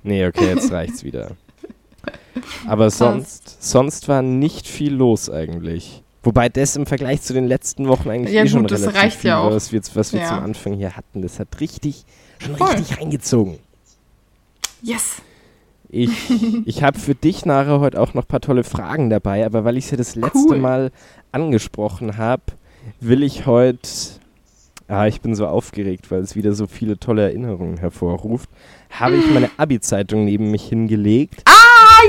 [0.03, 1.31] Nee, okay, jetzt reicht's wieder.
[2.65, 6.01] Aber sonst, sonst war nicht viel los eigentlich.
[6.23, 9.01] Wobei das im Vergleich zu den letzten Wochen eigentlich Ja, eh schon gut, das relativ
[9.01, 9.55] reicht viel ja war, auch.
[9.55, 10.27] was wir, was wir Ja.
[10.29, 11.21] zum Anfang hier hatten.
[11.21, 12.05] Das hat richtig,
[12.39, 12.69] schon Voll.
[12.71, 13.59] richtig reingezogen.
[14.81, 15.17] Yes.
[15.89, 16.09] Ich,
[16.65, 19.77] ich habe für dich nachher heute auch noch ein paar tolle Fragen dabei, aber weil
[19.77, 20.57] ich es ja das letzte Cool.
[20.57, 20.91] Mal
[21.31, 22.43] angesprochen habe,
[22.99, 23.87] will ich heute.
[24.89, 28.49] Ah, ich bin so aufgeregt, weil es wieder so viele tolle Erinnerungen hervorruft.
[28.89, 31.51] Habe ich meine Abi-Zeitung neben mich hingelegt Ah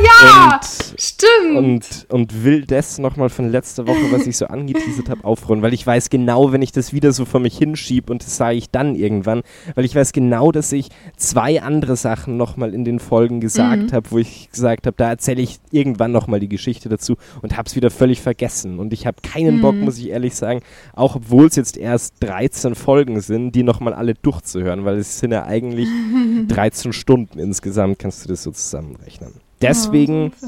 [0.05, 0.55] ja!
[0.55, 1.57] und, Stimmt.
[1.57, 5.75] und, und will das nochmal von letzter Woche, was ich so angeteasert habe, aufrollen, weil
[5.75, 8.71] ich weiß genau, wenn ich das wieder so vor mich hinschiebe und das sage ich
[8.71, 9.43] dann irgendwann,
[9.75, 13.93] weil ich weiß genau, dass ich zwei andere Sachen nochmal in den Folgen gesagt Mhm.
[13.93, 17.69] habe, wo ich gesagt habe, da erzähle ich irgendwann nochmal die Geschichte dazu und habe
[17.69, 18.79] es wieder völlig vergessen.
[18.79, 19.83] Und ich habe keinen Bock, Mhm.
[19.83, 20.61] muss ich ehrlich sagen,
[20.95, 25.33] auch obwohl es jetzt erst 13 Folgen sind, die nochmal alle durchzuhören, weil es sind
[25.33, 25.89] ja eigentlich
[26.49, 29.33] 13 Stunden insgesamt, kannst du das so zusammenrechnen.
[29.63, 30.47] Deswegen Oh,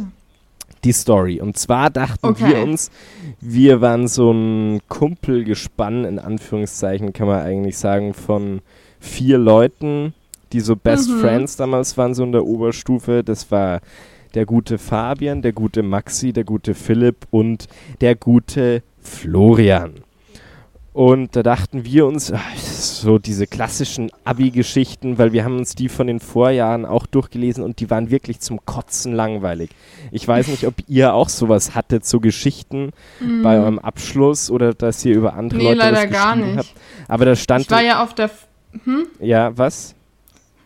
[0.84, 1.40] die Story.
[1.40, 2.48] Und zwar dachten Okay.
[2.54, 2.90] wir uns,
[3.40, 8.60] wir waren so ein Kumpelgespann, in Anführungszeichen kann man eigentlich sagen, von
[8.98, 10.14] vier Leuten,
[10.52, 11.20] die so Best Mhm.
[11.20, 13.22] Friends damals waren, so in der Oberstufe.
[13.24, 13.80] Das war
[14.34, 17.66] der gute Fabian, der gute Maxi, der gute Philipp und
[18.00, 19.94] der gute Florian.
[20.92, 25.88] Und da dachten wir uns, ah, so diese klassischen Abi-Geschichten, weil wir haben uns die
[25.88, 29.70] von den Vorjahren auch durchgelesen und die waren wirklich zum Kotzen langweilig.
[30.10, 32.90] Ich weiß nicht, ob ihr auch sowas hattet, so Geschichten
[33.44, 35.58] bei eurem Abschluss oder dass ihr über andere.
[35.60, 36.56] Nee, Leute leider was gar nicht.
[36.58, 36.72] habt.
[37.06, 38.46] Aber da stand Ich war ja auf der F-
[39.20, 39.94] ja was?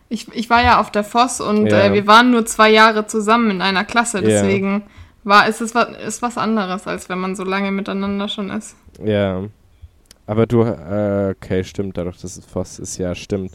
[0.09, 1.85] ich, ich war ja auf der Voss und Ja.
[1.85, 4.23] äh, wir waren nur zwei Jahre zusammen in einer Klasse, Ja.
[4.27, 4.83] deswegen
[5.23, 8.75] war ist es was, ist was anderes, als wenn man so lange miteinander schon ist.
[9.03, 9.43] Ja.
[10.27, 13.51] Aber du, äh, okay, stimmt, dadurch, dass es Voss ist, ja, stimmt.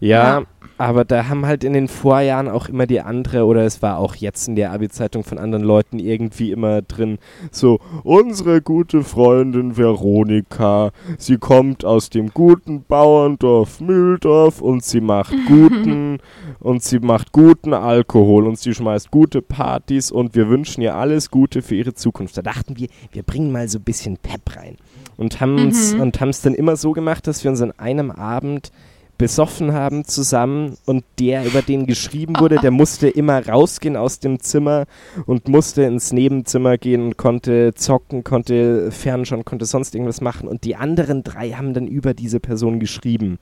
[0.00, 0.46] Ja, Ja.
[0.78, 4.14] aber da haben halt in den Vorjahren auch immer die andere, oder es war auch
[4.14, 7.18] jetzt in der Abi-Zeitung von anderen Leuten irgendwie immer drin,
[7.50, 15.34] so, unsere gute Freundin Veronika, sie kommt aus dem guten Bauerndorf Mühldorf und sie macht
[15.48, 16.18] guten,
[16.60, 21.30] und sie macht guten Alkohol und sie schmeißt gute Partys und wir wünschen ihr alles
[21.30, 22.36] Gute für ihre Zukunft.
[22.38, 24.76] Da dachten wir, wir bringen mal so ein bisschen Pep rein
[25.18, 25.56] und haben
[26.00, 28.72] und es dann immer so gemacht, dass wir uns an einem Abend
[29.18, 34.38] besoffen haben zusammen und der, über den geschrieben wurde, der musste immer rausgehen aus dem
[34.38, 34.84] Zimmer
[35.26, 40.48] und musste ins Nebenzimmer gehen und konnte zocken, konnte fernschauen, konnte sonst irgendwas machen.
[40.48, 43.40] Und die anderen drei haben dann über diese Person geschrieben.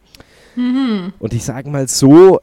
[1.19, 2.41] Und ich sage mal so,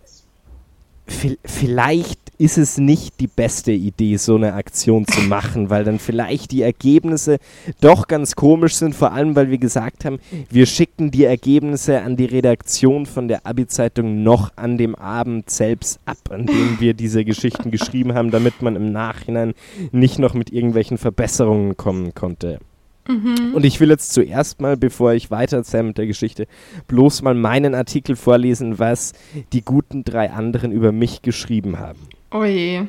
[1.10, 5.97] vi- vielleicht ist es nicht die beste Idee, so eine Aktion zu machen, weil dann
[5.97, 7.38] vielleicht die Ergebnisse
[7.79, 12.17] doch ganz komisch sind, vor allem weil wir gesagt haben, wir schicken die Ergebnisse an
[12.17, 17.23] die Redaktion von der Abi-Zeitung noch an dem Abend selbst ab, an dem wir diese
[17.23, 19.53] Geschichten geschrieben haben, damit man im Nachhinein
[19.93, 22.60] nicht noch mit irgendwelchen Verbesserungen kommen konnte.
[23.08, 26.47] Und ich will jetzt zuerst mal, bevor ich weiter erzähle mit der Geschichte,
[26.88, 29.13] bloß mal meinen Artikel vorlesen, was
[29.51, 31.99] die guten drei anderen über mich geschrieben haben.
[32.34, 32.88] Oh je.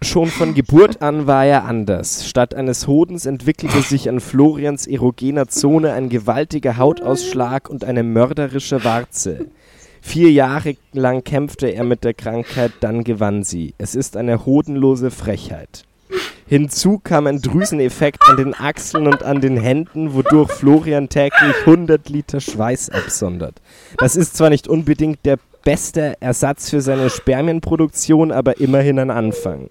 [0.00, 2.28] Schon von Geburt an war er anders.
[2.28, 8.84] Statt eines Hodens entwickelte sich an Florians erogener Zone ein gewaltiger Hautausschlag und eine mörderische
[8.84, 9.46] Warze.
[10.00, 13.74] Vier Jahre lang kämpfte er mit der Krankheit, dann gewann sie.
[13.76, 15.82] Es ist eine hodenlose Frechheit.
[16.46, 22.08] Hinzu kam ein Drüseneffekt an den Achseln und an den Händen, wodurch Florian täglich 100
[22.08, 23.60] Liter Schweiß absondert.
[23.96, 29.70] Das ist zwar nicht unbedingt der beste Ersatz für seine Spermienproduktion, aber immerhin ein Anfang.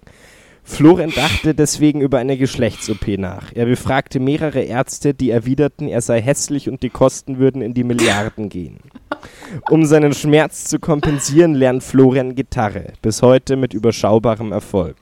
[0.66, 3.52] Florian dachte deswegen über eine Geschlechts-OP nach.
[3.54, 7.84] Er befragte mehrere Ärzte, die erwiderten, er sei hässlich und die Kosten würden in die
[7.84, 8.78] Milliarden gehen.
[9.70, 14.96] Um seinen Schmerz zu kompensieren, lernt Florian Gitarre, bis heute mit überschaubarem Erfolg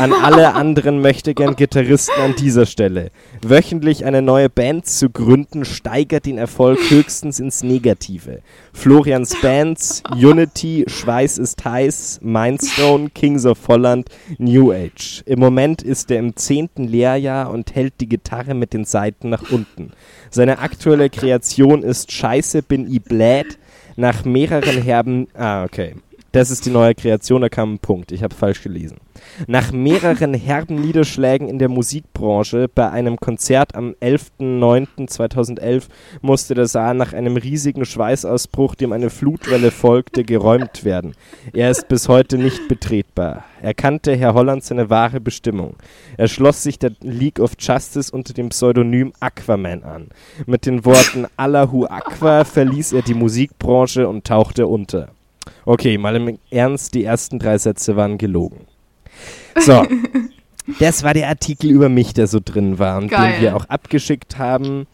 [0.00, 3.10] an alle anderen möchte gern Gitarristen an dieser Stelle.
[3.42, 8.40] Wöchentlich eine neue Band zu gründen, steigert den Erfolg höchstens ins Negative.
[8.72, 15.22] Florians Bands, Unity, Schweiß ist heiß, Mindstone, Kings of Holland, New Age.
[15.26, 19.50] Im Moment ist er im zehnten Lehrjahr und hält die Gitarre mit den Seiten nach
[19.50, 19.92] unten.
[20.30, 23.58] Seine aktuelle Kreation ist Scheiße bin i blät.
[23.98, 25.26] Nach mehreren herben.
[25.32, 25.94] Ah, okay.
[26.36, 28.12] Das ist die neue Kreation, da kam ein Punkt.
[28.12, 28.98] Ich habe falsch gelesen.
[29.46, 35.84] Nach mehreren herben Niederschlägen in der Musikbranche bei einem Konzert am 11.09.2011
[36.20, 41.14] musste der Saal nach einem riesigen Schweißausbruch, dem eine Flutwelle folgte, geräumt werden.
[41.54, 43.44] Er ist bis heute nicht betretbar.
[43.62, 45.76] Erkannte Herr Holland seine wahre Bestimmung.
[46.18, 50.08] Er schloss sich der League of Justice unter dem Pseudonym Aquaman an.
[50.44, 55.15] Mit den Worten Allahu Aqua verließ er die Musikbranche und tauchte unter.
[55.64, 58.66] Okay, mal im Ernst, die ersten drei Sätze waren gelogen.
[59.58, 59.86] So.
[60.80, 63.34] Das war der Artikel über mich, der so drin war und Geil.
[63.34, 64.88] den wir auch abgeschickt haben.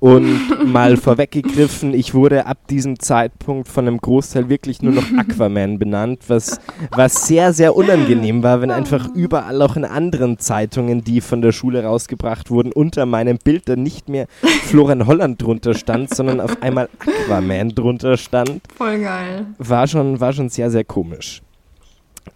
[0.00, 5.78] Und mal vorweggegriffen, ich wurde ab diesem Zeitpunkt von einem Großteil wirklich nur noch Aquaman
[5.78, 6.60] benannt, was,
[6.92, 11.52] was sehr, sehr unangenehm war, wenn einfach überall auch in anderen Zeitungen, die von der
[11.52, 14.26] Schule rausgebracht wurden, unter meinem Bild dann nicht mehr
[14.64, 18.60] Florian Holland drunter stand, sondern auf einmal Aquaman drunter stand.
[18.76, 19.46] Voll geil.
[19.58, 21.42] War schon, war schon sehr, sehr komisch.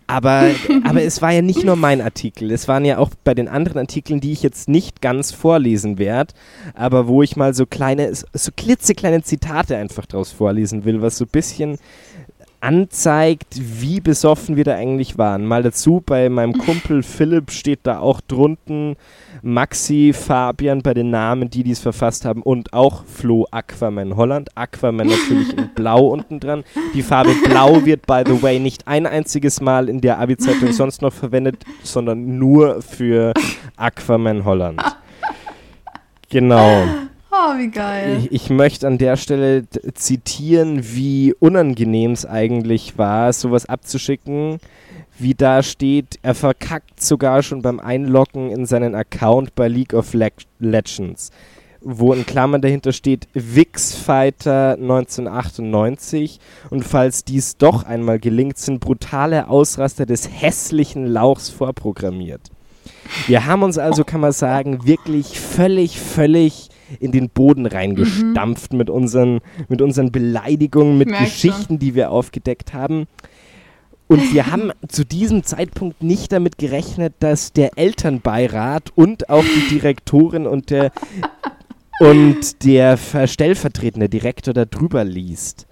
[0.07, 0.51] Aber,
[0.85, 2.51] aber es war ja nicht nur mein Artikel.
[2.51, 6.35] Es waren ja auch bei den anderen Artikeln, die ich jetzt nicht ganz vorlesen werde,
[6.75, 11.25] aber wo ich mal so kleine, so klitzekleine Zitate einfach draus vorlesen will, was so
[11.25, 11.79] ein bisschen
[12.62, 15.44] anzeigt, wie besoffen wir da eigentlich waren.
[15.44, 18.96] Mal dazu, bei meinem Kumpel Philipp steht da auch drunten
[19.42, 24.57] Maxi, Fabian bei den Namen, die dies verfasst haben und auch Flo Aquaman Holland.
[24.57, 26.62] Aquaman natürlich in Blau unten dran.
[26.94, 31.03] Die Farbe Blau wird, by the way, nicht ein einziges Mal in der Abi-Zeitung sonst
[31.03, 33.35] noch verwendet, sondern nur für
[33.77, 34.83] Aquaman Holland.
[36.29, 36.87] Genau.
[37.35, 38.18] Oh, wie geil.
[38.25, 39.64] Ich, ich möchte an der Stelle
[39.95, 44.59] zitieren, wie unangenehm es eigentlich war, sowas abzuschicken.
[45.18, 50.12] Wie da steht, er verkackt sogar schon beim Einloggen in seinen Account bei League of
[50.12, 51.31] Le Legends,
[51.81, 56.38] wo in Klammern dahinter steht Wix-Fighter 1998.
[56.68, 62.51] Und falls dies doch einmal gelingt, sind brutale Ausraster des hässlichen Lauchs vorprogrammiert.
[63.27, 66.68] Wir haben uns also, kann man sagen, wirklich völlig, völlig
[67.01, 68.79] in den Boden reingestampft mhm.
[68.79, 71.79] mit, unseren, mit unseren Beleidigungen, mit Geschichten, schon.
[71.79, 73.07] die wir aufgedeckt haben.
[74.09, 79.75] Und wir haben zu diesem Zeitpunkt nicht damit gerechnet, dass der Elternbeirat und auch die
[79.75, 80.93] Direktorin und der,
[82.01, 85.67] und der stellvertretende Direktor da drüber liest.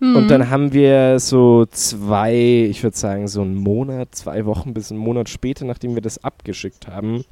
[0.00, 0.16] Mhm.
[0.16, 4.90] Und dann haben wir so zwei, ich würde sagen, so einen Monat, zwei Wochen bis
[4.90, 7.24] einen Monat später, nachdem wir das abgeschickt haben,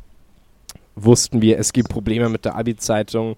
[1.04, 3.36] wussten wir, es gibt Probleme mit der Abi-Zeitung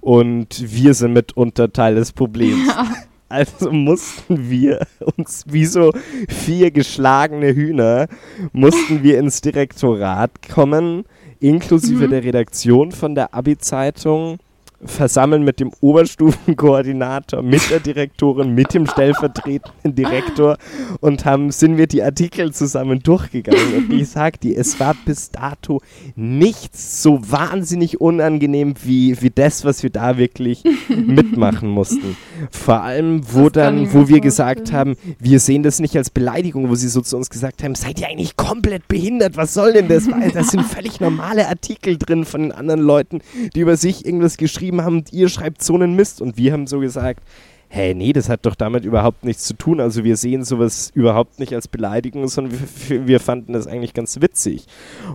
[0.00, 2.68] und wir sind mitunter Teil des Problems.
[2.68, 2.86] Ja.
[3.30, 4.86] Also mussten wir
[5.16, 5.92] uns wie so
[6.28, 8.06] vier geschlagene Hühner,
[8.52, 11.04] mussten wir ins Direktorat kommen,
[11.40, 12.10] inklusive mhm.
[12.10, 14.38] der Redaktion von der Abi-Zeitung
[14.84, 20.56] versammeln mit dem Oberstufenkoordinator, mit der Direktorin, mit dem stellvertretenden Direktor
[21.00, 23.74] und haben, sind wir die Artikel zusammen durchgegangen.
[23.76, 25.80] Und ich sag dir, es war bis dato
[26.16, 32.16] nichts so wahnsinnig unangenehm wie, wie das, was wir da wirklich mitmachen mussten.
[32.50, 36.74] Vor allem, wo dann, wo wir gesagt haben, wir sehen das nicht als Beleidigung, wo
[36.74, 39.36] sie so zu uns gesagt haben, seid ihr eigentlich komplett behindert?
[39.36, 40.08] Was soll denn das?
[40.32, 43.20] Das sind völlig normale Artikel drin von den anderen Leuten,
[43.54, 46.20] die über sich irgendwas geschrieben geschrieben haben, ihr schreibt so einen Mist.
[46.20, 47.20] Und wir haben so gesagt,
[47.68, 49.80] hey, nee, das hat doch damit überhaupt nichts zu tun.
[49.80, 52.58] Also wir sehen sowas überhaupt nicht als Beleidigung, sondern
[52.88, 54.66] wir, wir fanden das eigentlich ganz witzig.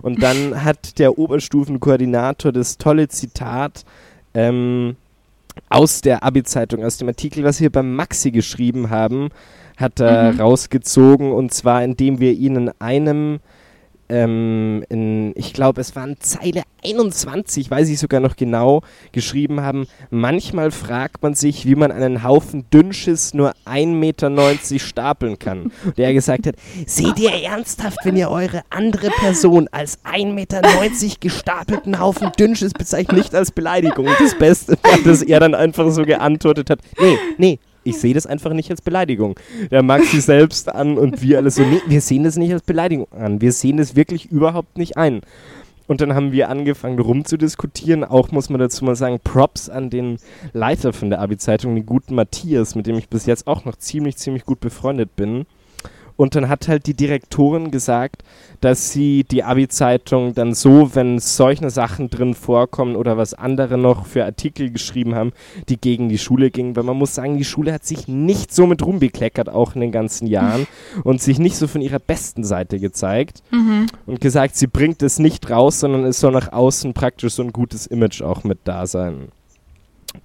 [0.02, 3.84] Und dann hat der Oberstufenkoordinator das tolle Zitat
[4.34, 4.96] ähm,
[5.68, 9.30] aus der Abi-Zeitung, aus dem Artikel, was wir beim Maxi geschrieben haben,
[9.76, 10.40] hat er mhm.
[10.40, 11.32] rausgezogen.
[11.32, 13.40] Und zwar, indem wir ihnen einem
[14.10, 19.86] ähm, in, ich glaube, es waren Zeile 21, weiß ich sogar noch genau, geschrieben haben,
[20.10, 25.70] manchmal fragt man sich, wie man einen Haufen Dünnschiss nur 1,90 Meter stapeln kann.
[25.84, 30.60] Und er gesagt hat, seht ihr ernsthaft, wenn ihr eure andere Person als 1,90 Meter
[31.20, 34.06] gestapelten Haufen Dünnschiss bezeichnet, nicht als Beleidigung.
[34.06, 38.14] Und das Beste war, dass er dann einfach so geantwortet hat, nee, nee, ich sehe
[38.14, 39.38] das einfach nicht als Beleidigung.
[39.70, 42.62] Der mag sie selbst an und wir alle so, nee, wir sehen das nicht als
[42.62, 43.40] Beleidigung an.
[43.40, 45.20] Wir sehen das wirklich überhaupt nicht ein.
[45.86, 48.04] Und dann haben wir angefangen rumzudiskutieren.
[48.04, 50.18] Auch muss man dazu mal sagen, Props an den
[50.52, 54.16] Leiter von der Abi-Zeitung, den guten Matthias, mit dem ich bis jetzt auch noch ziemlich,
[54.16, 55.46] ziemlich gut befreundet bin.
[56.20, 58.24] Und dann hat halt die Direktorin gesagt,
[58.60, 64.04] dass sie die Abi-Zeitung dann so, wenn solche Sachen drin vorkommen oder was andere noch
[64.04, 65.32] für Artikel geschrieben haben,
[65.70, 68.66] die gegen die Schule gingen, weil man muss sagen, die Schule hat sich nicht so
[68.66, 70.66] mit rumbekleckert, auch in den ganzen Jahren
[71.04, 73.86] und sich nicht so von ihrer besten Seite gezeigt Mhm.
[74.04, 77.52] und gesagt, sie bringt es nicht raus, sondern es soll nach außen praktisch so ein
[77.54, 79.28] gutes Image auch mit da sein.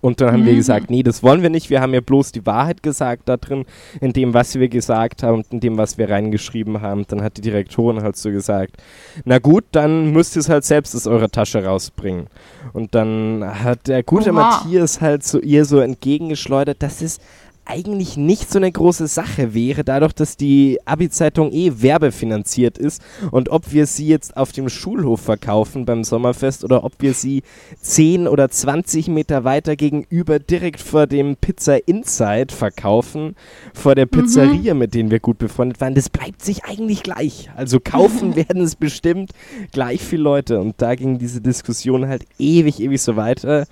[0.02, 0.58] Und dann haben wir Mhm.
[0.58, 1.70] gesagt, nee, das wollen wir nicht.
[1.70, 3.66] Wir haben ja bloß die Wahrheit gesagt da drin,
[4.02, 7.06] in dem, was wir gesagt haben und in dem, was wir reingeschrieben haben.
[7.08, 8.78] Dann hat die Direktorin halt so gesagt,
[9.26, 12.28] na gut, dann müsst ihr es halt selbst aus eurer Tasche rausbringen.
[12.74, 14.34] Und dann hat der gute Oha.
[14.64, 17.20] Matthias halt so ihr so entgegengeschleudert, dass es
[17.66, 23.02] eigentlich nicht so eine große Sache wäre, dadurch, dass die Abi-Zeitung eh werbefinanziert ist
[23.32, 27.44] und ob wir sie jetzt auf dem Schulhof verkaufen beim Sommerfest oder ob wir sie
[27.82, 33.36] 10 oder 20 Meter weiter gegenüber direkt vor dem Pizza Inside verkaufen,
[33.74, 37.50] vor der Pizzeria, mit denen wir gut befreundet waren, das bleibt sich eigentlich gleich.
[37.56, 39.32] Also kaufen werden es bestimmt
[39.72, 43.66] gleich viele Leute und da ging diese Diskussion halt ewig, ewig so weiter.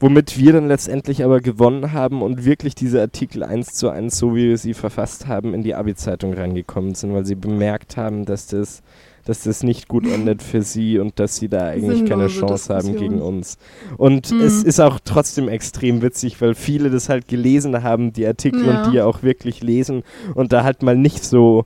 [0.00, 4.36] Womit wir dann letztendlich aber gewonnen haben und wirklich diese Artikel eins zu eins, so
[4.36, 8.46] wie wir sie verfasst haben, in die Abi-Zeitung reingekommen sind, weil sie bemerkt haben, dass
[8.46, 8.82] das,
[9.24, 12.74] dass das nicht gut endet für sie und dass sie da eigentlich keine Sinnlose Chance
[12.74, 13.10] haben Diskussion.
[13.10, 13.58] gegen uns.
[13.96, 14.40] Und Mhm.
[14.42, 18.82] es ist auch trotzdem extrem witzig, weil viele das halt gelesen haben, die Artikel Ja.
[18.84, 20.04] und die auch wirklich lesen
[20.36, 21.64] und da halt mal nicht so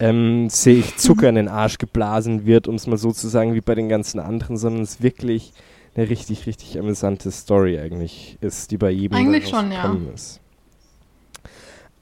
[0.00, 3.60] ähm, sich Zucker in den Arsch geblasen wird, um es mal so zu sagen, wie
[3.60, 5.52] bei den ganzen anderen, sondern es wirklich
[5.94, 9.96] eine richtig, richtig amüsante Story eigentlich ist, die bei jedem Eigentlich schon, ja.
[10.14, 10.40] ist.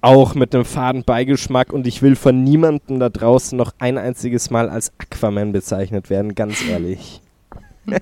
[0.00, 4.50] Auch mit einem faden Beigeschmack und ich will von niemandem da draußen noch ein einziges
[4.50, 7.20] Mal als Aquaman bezeichnet werden, ganz ehrlich.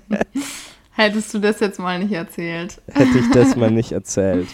[0.92, 2.81] Hättest du das jetzt mal nicht erzählt.
[2.87, 4.48] Hätte ich das mal nicht erzählt.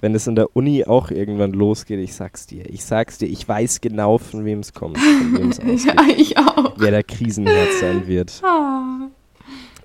[0.00, 2.68] Wenn es in der Uni auch irgendwann losgeht, ich sag's dir.
[2.70, 5.84] Ich sag's dir, ich weiß genau, von wem es kommt, von wem es ausgeht.
[5.84, 6.74] Ja, ich auch.
[6.78, 8.40] Wer der Krisenherd sein wird.
[8.42, 9.09] Ah.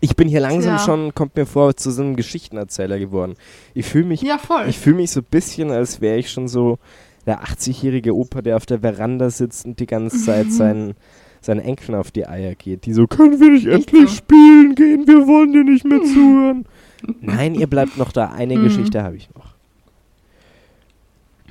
[0.05, 0.85] Ich bin hier langsam Tja.
[0.85, 3.33] schon, kommt mir vor, zu so einem Geschichtenerzähler geworden.
[3.73, 4.65] Ich fühle mich, Ja, voll.
[4.67, 6.77] ich fühle mich so ein bisschen, als wäre ich schon so
[7.25, 10.93] der 80-jährige Opa, der auf der Veranda sitzt und die ganze Zeit seinen,
[11.41, 12.85] seinen Enkeln auf die Eier geht.
[12.85, 14.15] Die so, können wir nicht endlich so?
[14.17, 15.07] spielen gehen?
[15.07, 16.65] Wir wollen dir nicht mehr zuhören.
[17.21, 18.27] Nein, ihr bleibt noch da.
[18.31, 18.63] Eine Mhm.
[18.65, 19.54] Geschichte habe ich noch.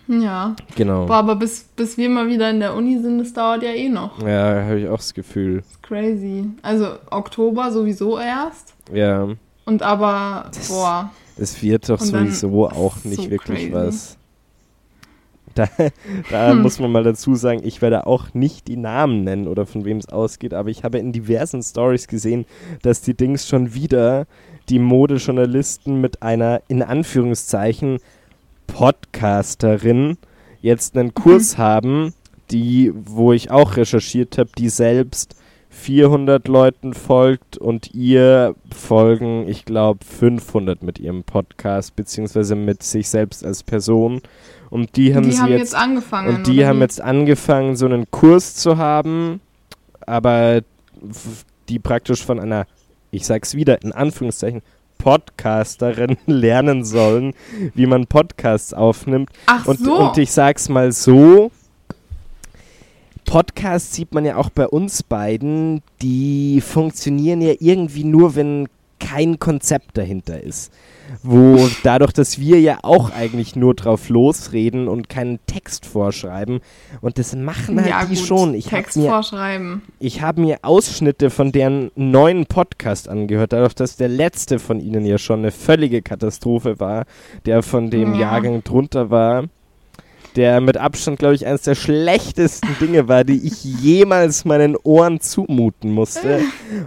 [0.06, 0.54] Ja.
[0.76, 1.06] Genau.
[1.06, 3.88] Boah, aber bis, bis wir mal wieder in der Uni sind, das dauert ja eh
[3.88, 4.20] noch.
[4.22, 5.62] Ja, habe ich auch das Gefühl.
[5.82, 6.44] Crazy.
[6.62, 8.74] Also Oktober sowieso erst.
[8.92, 9.28] Ja,
[9.64, 11.10] Und aber, Das- boah.
[11.38, 13.72] es wird doch sowieso ist auch nicht so wirklich crazy.
[13.72, 14.18] was.
[15.54, 15.68] Da,
[16.30, 16.62] da Hm.
[16.62, 19.98] muss man mal dazu sagen, ich werde auch nicht die Namen nennen oder von wem
[19.98, 22.44] es ausgeht, aber ich habe in diversen Stories gesehen,
[22.82, 24.26] dass die Dings schon wieder
[24.68, 27.98] die Modejournalisten mit einer in Anführungszeichen
[28.74, 30.18] Podcasterin
[30.60, 32.12] jetzt einen Kurs haben,
[32.50, 35.36] die, wo ich auch recherchiert habe, die selbst
[35.70, 43.08] 400 Leuten folgt und ihr folgen, ich glaube, 500 mit ihrem Podcast, beziehungsweise mit sich
[43.08, 44.20] selbst als Person.
[44.70, 46.34] Und die haben die sie haben jetzt, jetzt angefangen.
[46.34, 46.82] und die haben wie?
[46.82, 49.40] jetzt angefangen, so einen Kurs zu haben,
[50.04, 50.62] aber
[51.68, 52.66] die praktisch von einer,
[53.12, 54.62] ich sag's wieder, in Anführungszeichen,
[54.98, 57.34] Podcasterin lernen sollen,
[57.74, 59.30] wie man Podcasts aufnimmt.
[59.46, 59.94] Ach Und, so.
[59.94, 61.50] und ich sag's mal so:
[63.24, 68.68] Podcasts sieht man ja auch bei uns beiden, die funktionieren ja irgendwie nur, wenn
[69.04, 70.72] kein Konzept dahinter ist.
[71.22, 76.60] Wo dadurch, dass wir ja auch eigentlich nur drauf losreden und keinen Text vorschreiben,
[77.02, 78.26] und das machen halt ja, die gut.
[78.26, 78.54] schon.
[78.54, 79.82] Ich habe Text mir vorschreiben.
[79.98, 85.04] ich habe mir Ausschnitte von deren neuen Podcast angehört, dadurch, dass der letzte von ihnen
[85.04, 87.04] ja schon eine völlige Katastrophe war,
[87.44, 88.20] der von dem Ja.
[88.20, 89.44] Jahrgang drunter war,
[90.36, 95.20] der mit Abstand, glaube ich, eines der schlechtesten Dinge war, die ich jemals meinen Ohren
[95.20, 96.40] zumuten musste.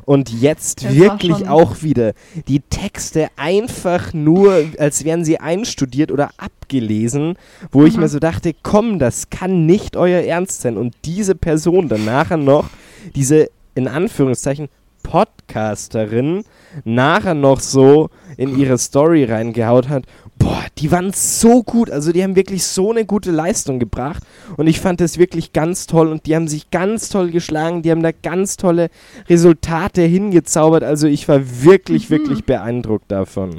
[0.05, 2.13] Und jetzt Das wirklich auch wieder
[2.47, 7.35] die Texte einfach nur, als wären sie einstudiert oder abgelesen,
[7.71, 8.01] wo ich Mhm.
[8.01, 10.77] mir so dachte, komm, das kann nicht euer Ernst sein.
[10.77, 12.69] Und diese Person dann nachher noch
[13.15, 14.67] diese, in Anführungszeichen,
[15.03, 16.43] Podcasterin
[16.83, 20.03] nachher noch so in ihre Story reingehaut hat.
[20.39, 21.89] Boah, die waren so gut.
[21.89, 24.23] Also die haben wirklich so eine gute Leistung gebracht.
[24.55, 26.07] Und ich fand das wirklich ganz toll.
[26.09, 27.81] Und die haben sich ganz toll geschlagen.
[27.81, 28.89] Die haben da ganz tolle
[29.29, 30.83] Resultate hingezaubert.
[30.83, 32.13] Also ich war wirklich, Mhm.
[32.13, 33.55] wirklich beeindruckt davon.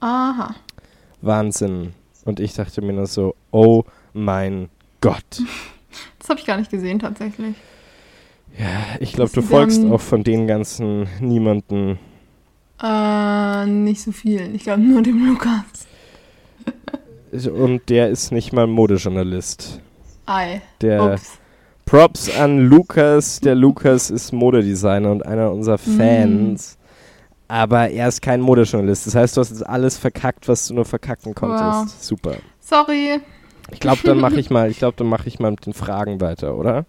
[0.00, 0.54] Aha.
[1.22, 1.94] Wahnsinn.
[2.24, 4.68] Und ich dachte mir nur so, oh mein
[5.00, 5.24] Gott.
[6.18, 7.54] Das habe ich gar nicht gesehen tatsächlich.
[8.56, 8.66] Ja,
[9.00, 11.98] ich glaube, du folgst auch von den ganzen niemanden.
[12.82, 14.54] Äh, nicht so viel.
[14.54, 15.64] Ich glaube nur dem Lukas.
[17.32, 19.80] Und der ist nicht mal Modejournalist.
[20.26, 20.60] Ei.
[20.80, 21.38] Der Ups.
[21.86, 23.40] Props an Lukas.
[23.40, 25.96] Der Lukas ist Modedesigner und einer unserer Mhm.
[25.96, 26.78] Fans.
[27.48, 29.06] Aber er ist kein Modejournalist.
[29.06, 31.62] Das heißt, du hast jetzt alles verkackt, was du nur verkacken konntest.
[31.64, 31.88] Wow.
[32.00, 32.36] Super.
[32.60, 33.20] Sorry.
[33.70, 36.20] Ich glaube, dann mache ich mal, ich glaube, dann mache ich mal mit den Fragen
[36.20, 36.86] weiter, oder?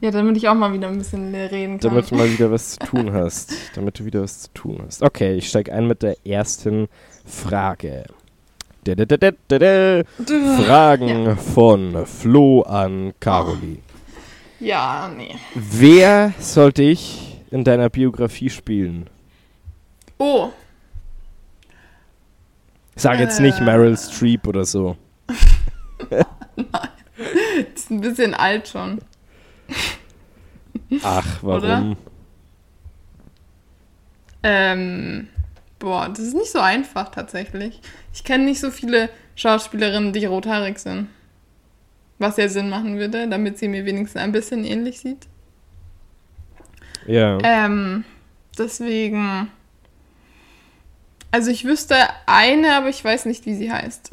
[0.00, 1.90] Ja, damit ich auch mal wieder ein bisschen reden kann.
[1.90, 3.52] Damit du mal wieder was zu tun hast.
[3.74, 5.02] Damit du wieder was zu tun hast.
[5.02, 6.88] Okay, ich steige ein mit der ersten
[7.24, 8.04] Frage.
[10.64, 13.82] Fragen von Flo an Caroli.
[14.60, 15.34] Ja, nee.
[15.54, 19.10] Wer sollte ich in deiner Biografie spielen?
[20.18, 20.50] Oh,
[22.98, 23.42] Sag jetzt Äh.
[23.42, 24.96] nicht Meryl Streep oder so.
[27.74, 29.00] ist ein bisschen alt schon.
[31.02, 31.58] Ach, warum?
[31.62, 31.96] Oder?
[34.42, 35.28] Ähm,
[35.78, 37.80] boah, das ist nicht so einfach tatsächlich.
[38.16, 41.08] Ich kenne nicht so viele Schauspielerinnen, die rothaarig sind.
[42.18, 45.26] Was ja Sinn machen würde, damit sie mir wenigstens ein bisschen ähnlich sieht.
[47.06, 47.36] Ja.
[47.42, 48.04] Ähm,
[48.58, 49.50] deswegen.
[51.30, 51.94] Also ich wüsste
[52.24, 54.08] eine, aber ich weiß nicht, wie sie heißt.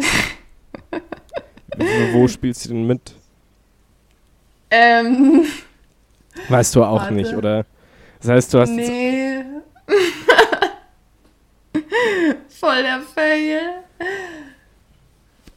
[2.12, 3.14] Wo, spielst du denn mit?
[4.70, 5.45] ähm,
[6.49, 7.14] Weißt du auch Warte.
[7.14, 7.66] nicht, oder?
[8.20, 9.43] Das heißt, du hast nee.
[12.49, 13.84] Voll der Fail.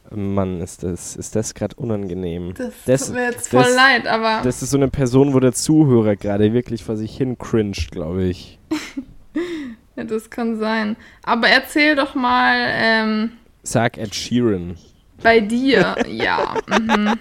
[0.09, 2.53] Mann, ist das, ist das gerade unangenehm.
[2.55, 5.39] Das, Das- tut mir jetzt das- voll leid, aber Das ist so eine Person, wo
[5.41, 8.57] der Zuhörer gerade wirklich vor sich hin cringed, glaube ich.
[9.97, 10.95] ja, das kann sein.
[11.23, 13.31] Aber erzähl doch mal ähm,
[13.63, 14.77] Sag Ed Sheeran.
[15.21, 15.95] bei dir.
[16.07, 16.55] ja.
[16.69, 17.15] Mhm.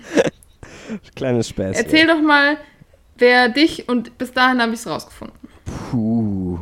[1.16, 1.84] Kleines Späßchen.
[1.84, 2.56] Erzähl doch mal,
[3.18, 5.36] wer dich und bis dahin habe ich es rausgefunden.
[5.90, 6.60] Puh.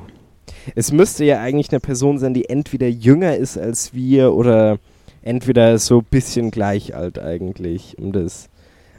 [0.75, 4.79] Es müsste ja eigentlich eine Person sein, die entweder jünger ist als wir oder
[5.23, 7.97] entweder so ein bisschen gleich alt eigentlich.
[7.99, 8.49] Um das.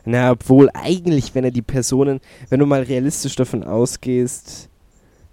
[0.06, 4.70] Na, obwohl eigentlich, wenn er die Personen, wenn du mal realistisch davon ausgehst,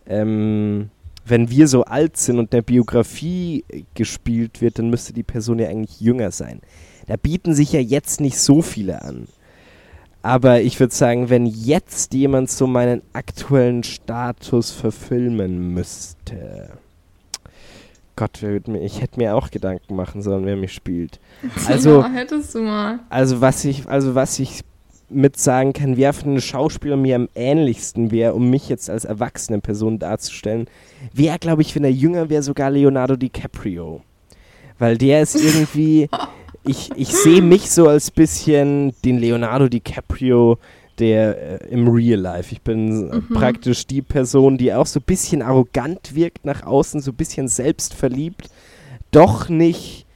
[0.06, 0.90] ähm,
[1.24, 3.64] wenn wir so alt sind und der Biografie
[3.94, 6.60] gespielt wird, dann müsste die Person ja eigentlich jünger sein.
[7.06, 9.28] Da bieten sich ja jetzt nicht so viele an.
[10.22, 16.70] Aber ich würde sagen, wenn jetzt jemand so meinen aktuellen Status verfilmen müsste.
[18.14, 21.18] Gott, ich hätte mir auch Gedanken machen sollen, wer mich spielt.
[21.66, 23.00] Also, ja, hättest du mal.
[23.08, 24.60] also was ich, also was ich
[25.08, 29.04] mit sagen kann, wer von den Schauspielern mir am ähnlichsten wäre, um mich jetzt als
[29.04, 30.68] erwachsene Person darzustellen,
[31.12, 34.02] wäre, glaube ich, wenn er jünger wäre, sogar Leonardo DiCaprio.
[34.78, 36.08] Weil der ist irgendwie,
[36.64, 40.58] ich, ich sehe mich so als bisschen den Leonardo DiCaprio
[40.98, 42.52] der äh, im Real Life.
[42.52, 43.28] Ich bin äh, Mhm.
[43.34, 47.48] praktisch die Person, die auch so ein bisschen arrogant wirkt nach außen, so ein bisschen
[47.48, 48.48] selbstverliebt,
[49.10, 50.06] doch nicht,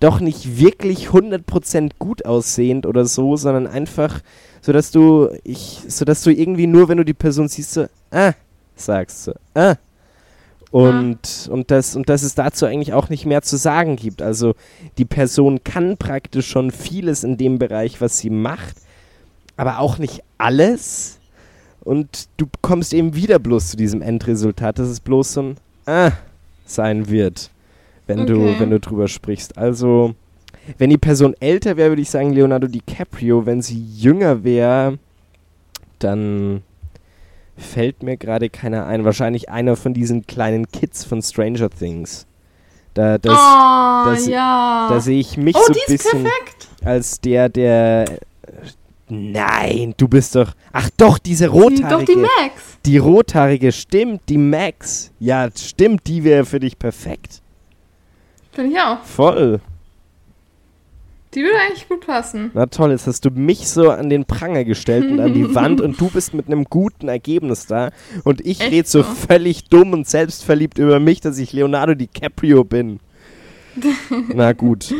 [0.00, 4.20] doch nicht wirklich 100% gut aussehend oder so, sondern einfach,
[4.60, 7.86] so dass du, ich, so dass du irgendwie nur, wenn du die Person siehst, so,
[8.10, 8.32] ah,
[8.76, 9.76] sagst so, ah.
[10.76, 14.20] Und, und, das, und dass es dazu eigentlich auch nicht mehr zu sagen gibt.
[14.20, 14.54] Also
[14.98, 18.76] die Person kann praktisch schon vieles in dem Bereich, was sie macht,
[19.56, 21.18] aber auch nicht alles.
[21.80, 25.56] Und du kommst eben wieder bloß zu diesem Endresultat, dass es bloß so ein
[25.86, 26.12] Ah
[26.66, 27.50] sein wird,
[28.06, 28.56] wenn, du, Okay.
[28.58, 29.56] wenn du drüber sprichst.
[29.56, 30.14] Also,
[30.78, 33.46] wenn die Person älter wäre, würde ich sagen Leonardo DiCaprio.
[33.46, 34.98] Wenn sie jünger wäre,
[36.00, 36.62] dann
[37.56, 39.04] fällt mir gerade keiner ein.
[39.04, 42.26] Wahrscheinlich einer von diesen kleinen Kids von Stranger Things.
[42.94, 44.86] Da, das, oh, das- ja.
[44.90, 46.68] da sehe ich mich oh, so die ein ist bisschen perfekt.
[46.84, 48.04] als der, der.
[49.08, 50.52] Nein, du bist doch.
[50.72, 51.88] Ach doch, diese Die, rothaarige.
[51.88, 52.62] doch die Max.
[52.84, 55.12] Die rothaarige, stimmt, die Max.
[55.20, 57.40] Ja, stimmt, die wäre für dich perfekt.
[58.52, 59.02] Finde ich auch.
[59.04, 59.60] Voll.
[61.36, 62.50] Die würde eigentlich gut passen.
[62.54, 65.80] Na toll, jetzt hast du mich so an den Pranger gestellt und an die Wand
[65.82, 67.90] und du bist mit einem guten Ergebnis da.
[68.24, 69.08] Und ich Echt rede so so?
[69.14, 73.00] völlig dumm und selbstverliebt über mich, dass ich Leonardo DiCaprio bin.
[74.34, 74.94] Na gut.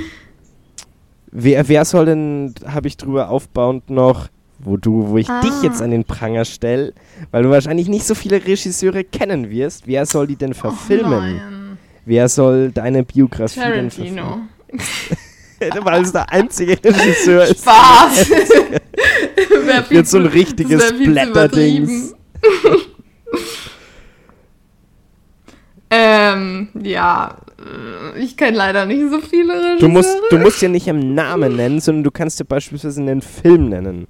[1.32, 4.28] Wer, wer soll denn, habe ich drüber aufbauend noch,
[4.59, 5.41] wo du, wo ich Ah.
[5.41, 6.93] dich jetzt an den Pranger stelle,
[7.30, 9.87] weil du wahrscheinlich nicht so viele Regisseure kennen wirst.
[9.87, 11.11] Wer soll die denn verfilmen?
[11.11, 11.78] Nein.
[12.05, 14.22] Wer soll deine Biografie denn Tarantino.
[14.68, 15.18] verfilmen?
[15.83, 17.63] weil es der einzige Regisseur ist.
[17.63, 18.31] Spaß!
[19.91, 22.15] Jetzt so ein richtiges Blätterdings.
[25.91, 27.37] ähm, ja.
[28.15, 29.79] äh, Ich kenne leider nicht so viele Regisseure.
[29.81, 33.23] Du musst, du musst ja nicht im Namen nennen, sondern du kannst ja beispielsweise einen
[33.23, 34.07] Film nennen.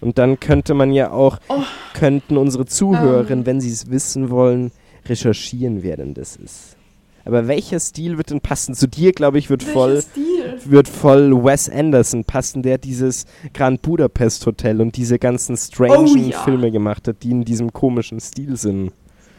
[0.00, 1.62] Und dann könnte man ja auch, Oh.
[1.94, 3.46] könnten unsere Zuhörerinnen, Ähm.
[3.46, 4.72] wenn sie es wissen wollen,
[5.08, 6.75] recherchieren, wer denn das ist.
[7.26, 8.74] Aber welcher Stil wird denn passen?
[8.74, 10.58] Zu dir, glaube ich, wird Welcher voll, Stil?
[10.64, 16.16] wird voll Wes Anderson passen, der dieses Grand Budapest Hotel und diese ganzen strangen Oh
[16.16, 16.40] ja.
[16.44, 18.92] Filme gemacht hat, die in diesem komischen Stil sind.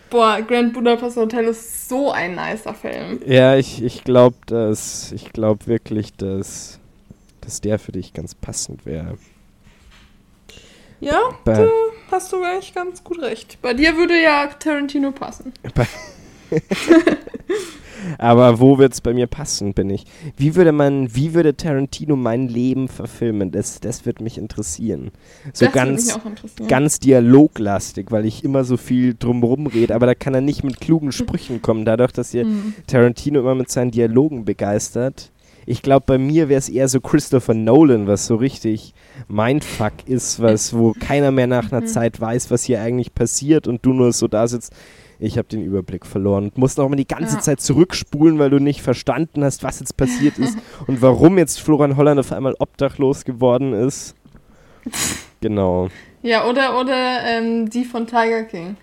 [0.10, 3.20] Boah, Grand Budapest Hotel ist so ein nicer Film.
[3.26, 6.80] Ja, ich, ich glaube, dass ich glaube wirklich, dass,
[7.42, 9.18] dass der für dich ganz passend wäre.
[11.00, 11.70] Ja, Bei- da
[12.12, 13.58] hast du eigentlich ganz gut recht.
[13.62, 15.54] Bei dir würde ja Tarantino passen.
[18.20, 20.06] Aber wo wird's bei mir passen, bin ich.
[20.38, 23.52] Wie würde man, wie würde Tarantino mein Leben verfilmen?
[23.52, 25.12] Das, das wird mich interessieren.
[25.54, 26.68] So das ganz, mich auch interessieren.
[26.68, 30.80] ganz dialoglastig, weil ich immer so viel drumrum rede, aber da kann er nicht mit
[30.80, 32.74] klugen Sprüchen kommen, dadurch, dass ihr Hm.
[32.86, 35.32] Tarantino immer mit seinen Dialogen begeistert.
[35.66, 38.94] Ich glaube, bei mir wäre es eher so Christopher Nolan, was so richtig
[39.28, 41.88] Mindfuck ist, was, wo keiner mehr nach einer Mhm.
[41.88, 44.72] Zeit weiß, was hier eigentlich passiert und du nur so da sitzt.
[45.20, 47.42] Ich habe den Überblick verloren und musst auch mal die ganze Ja.
[47.42, 50.58] Zeit zurückspulen, weil du nicht verstanden hast, was jetzt passiert ist
[50.88, 54.16] und warum jetzt Florian Holland auf einmal obdachlos geworden ist.
[55.42, 55.90] Genau,
[56.22, 58.78] Ja, oder, oder ähm, die von Tiger King.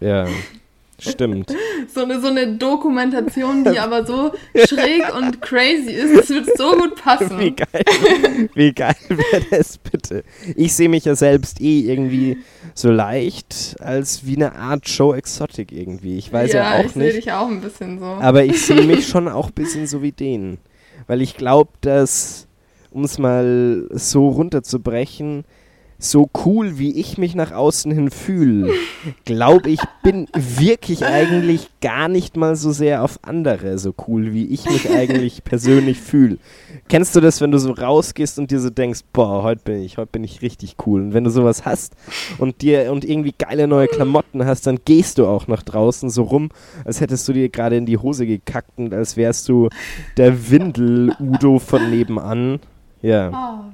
[0.00, 0.26] ja,
[1.00, 1.54] stimmt.
[1.92, 4.32] So eine, so eine Dokumentation, die aber so
[4.66, 6.16] schräg und crazy ist.
[6.16, 7.38] Das wird so gut Wie passen.
[7.56, 10.24] geil, wie geil wäre das bitte?
[10.56, 12.38] Ich sehe mich ja selbst eh irgendwie
[12.72, 16.16] so leicht als wie eine Art Show Exotic irgendwie.
[16.16, 18.06] Ich weiß ja, ich auch sehe nicht, dich auch ein bisschen so.
[18.06, 20.58] aber ich sehe mich schon auch ein bisschen so wie den.
[21.06, 22.48] Weil ich glaube, dass,
[22.90, 25.44] um es mal so runterzubrechen,
[25.98, 28.72] so cool wie ich mich nach außen hin fühle,
[29.24, 34.46] glaube ich, bin wirklich eigentlich gar nicht mal so sehr auf andere so cool, wie
[34.46, 36.38] ich mich eigentlich persönlich fühle.
[36.88, 39.96] Kennst du das, wenn du so rausgehst und dir so denkst, boah, heute bin ich,
[39.96, 41.00] heute bin ich richtig cool.
[41.02, 41.94] Und wenn du sowas hast
[42.38, 46.24] und dir und irgendwie geile neue Klamotten hast, dann gehst du auch nach draußen so
[46.24, 46.50] rum,
[46.84, 49.68] als hättest du dir gerade in die Hose gekackt und als wärst du
[50.16, 52.60] der Windel-Udo von nebenan.
[53.02, 53.30] Ja.
[53.30, 53.64] Ah,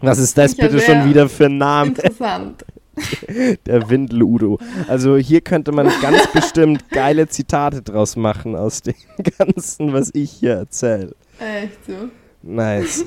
[0.00, 1.88] Was ist das bitte schon wieder für ein Name?
[1.90, 2.64] interessant.
[3.66, 4.58] Der Windel-Udo.
[4.86, 8.94] Also hier könnte man ganz bestimmt geile Zitate draus machen aus dem
[9.38, 11.14] Ganzen, was ich hier erzähle.
[11.40, 12.08] Echt so.
[12.42, 13.04] Nice,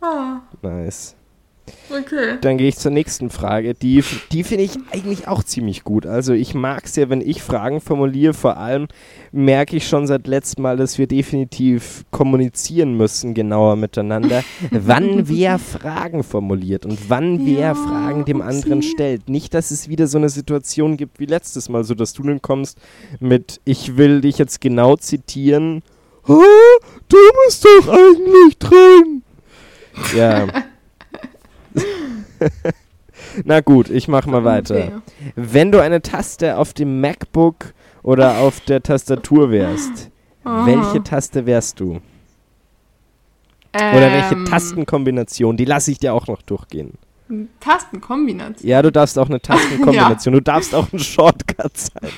[0.00, 1.14] Ah, nice.
[1.90, 2.36] Okay.
[2.40, 3.74] Dann gehe ich zur nächsten Frage.
[3.74, 4.02] Die,
[4.32, 6.06] die finde ich eigentlich auch ziemlich gut.
[6.06, 8.34] Also ich mag es ja, wenn ich Fragen formuliere.
[8.34, 8.88] Vor allem
[9.32, 15.58] merke ich schon seit letztem Mal, dass wir definitiv kommunizieren müssen, genauer miteinander, wann wer
[15.58, 18.90] Fragen formuliert und wann wer Ja, Fragen dem anderen upsie.
[18.90, 19.28] stellt.
[19.28, 22.42] Nicht, dass es wieder so eine Situation gibt wie letztes Mal, so dass du dann
[22.42, 22.78] kommst
[23.20, 25.82] mit, ich will dich jetzt genau zitieren.
[26.26, 26.34] "Ah,
[27.08, 27.16] du
[27.46, 29.22] bist doch eigentlich dran.
[30.16, 30.46] Ja.
[33.44, 34.76] Na gut, ich mach mal weiter.
[34.76, 34.92] Okay.
[35.34, 37.72] Wenn du eine Taste auf dem MacBook
[38.02, 40.10] oder auf der Tastatur wärst,
[40.44, 40.66] Aha.
[40.66, 42.00] welche Taste wärst du?
[43.74, 45.56] Oder welche Ähm, Tastenkombination?
[45.56, 46.94] Die lasse ich dir auch noch durchgehen.
[47.60, 48.66] Tastenkombination.
[48.68, 50.32] Ja, du darfst auch eine Tastenkombination.
[50.34, 52.10] Du darfst auch ein Shortcut sein.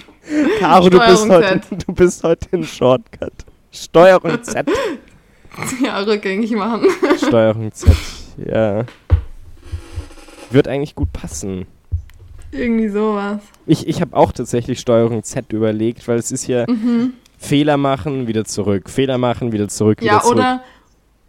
[0.61, 3.32] Caro, du bist, heute, du bist heute ein Shortcut.
[3.72, 4.66] Steuerung Z.
[5.82, 6.86] Ja, rückgängig machen.
[7.18, 7.90] Steuerung Z.
[8.36, 8.84] Ja.
[10.51, 11.66] Wird eigentlich gut passen.
[12.53, 13.40] Irgendwie sowas.
[13.66, 17.12] Ich, ich habe auch tatsächlich Steuerung Z überlegt, weil es ist ja Mhm.
[17.38, 18.90] Fehler machen, wieder zurück.
[18.90, 20.36] Fehler machen, wieder zurück, wieder Ja, zurück.
[20.36, 20.62] oder,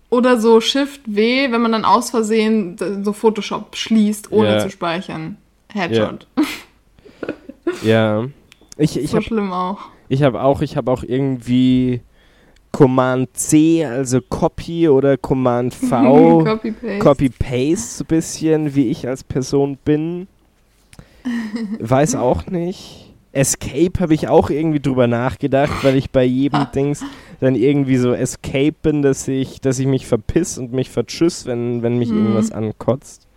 [0.10, 4.60] oder so Shift W, wenn man dann aus Versehen so Photoshop schließt, ohne Ja.
[4.60, 5.38] zu speichern.
[5.74, 6.28] Headshot.
[7.84, 8.28] Ja.
[8.78, 9.80] Ich, ich so habe schlimm auch.
[10.10, 12.02] ich hab auch, ich hab auch irgendwie
[12.72, 16.40] Command C, also Copy oder Command V.
[16.46, 17.00] Copy-Paste.
[17.00, 20.28] Copy-Paste so ein bisschen, wie ich als Person bin.
[21.80, 23.14] Weiß auch nicht.
[23.34, 27.04] Escape habe ich auch irgendwie drüber nachgedacht, weil ich bei jedem Dings
[27.40, 31.82] dann irgendwie so Escape bin, dass ich, dass ich mich verpiss und mich vertschüss, wenn,
[31.82, 32.18] wenn mich Mhm.
[32.18, 33.28] irgendwas ankotzt.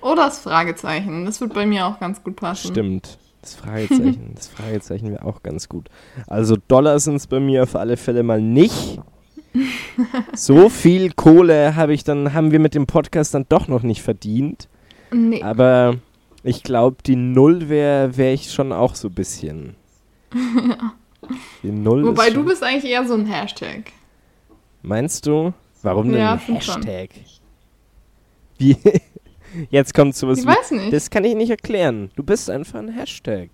[0.00, 1.24] Oder das Fragezeichen.
[1.26, 2.68] Das wird bei mir auch ganz gut passen.
[2.68, 3.18] Stimmt.
[3.42, 5.88] Das Fragezeichen, das Fragezeichen wäre auch ganz gut.
[6.26, 9.00] Also Dollar sind es bei mir auf alle Fälle mal nicht.
[10.34, 14.00] So viel Kohle habe ich dann, haben wir mit dem Podcast dann doch noch nicht
[14.00, 14.66] verdient.
[15.12, 15.42] Nee.
[15.42, 15.96] Aber
[16.42, 19.76] ich glaube, die Null wäre wär ich schon auch so ein bisschen.
[21.62, 23.92] Die Null Wobei du bist eigentlich eher so ein Hashtag.
[24.80, 25.52] Meinst du?
[25.82, 26.82] Warum denn Ja, ein find schon.
[26.82, 27.10] Hashtag?
[28.56, 28.76] Wie?
[29.70, 30.48] Jetzt kommt sowas Ich wie.
[30.48, 30.92] weiß nicht.
[30.92, 32.10] Das kann ich nicht erklären.
[32.16, 33.48] Du bist einfach ein Hashtag.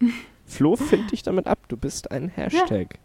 [0.46, 1.58] Flo, find dich damit ab.
[1.68, 2.98] Du bist ein Hashtag.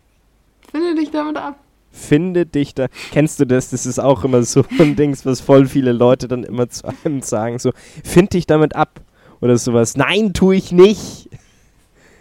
[0.71, 1.59] Finde dich damit ab.
[1.91, 2.87] Finde dich da.
[3.11, 3.69] Kennst du das?
[3.69, 7.21] Das ist auch immer so ein Dings, was voll viele Leute dann immer zu einem
[7.21, 7.57] sagen.
[7.59, 7.71] So,
[8.03, 9.01] find dich damit ab.
[9.39, 9.95] Oder sowas.
[9.95, 11.29] Nein, tu ich nicht.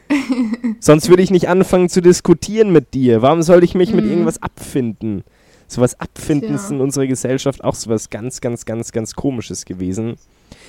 [0.81, 3.23] Sonst würde ich nicht anfangen zu diskutieren mit dir.
[3.23, 4.11] Warum soll ich mich mit Mhm.
[4.13, 5.25] irgendwas abfinden?
[5.69, 6.77] Sowas abfinden ist Tja.
[6.77, 10.17] in unserer Gesellschaft auch sowas ganz, ganz, ganz, ganz komisches gewesen.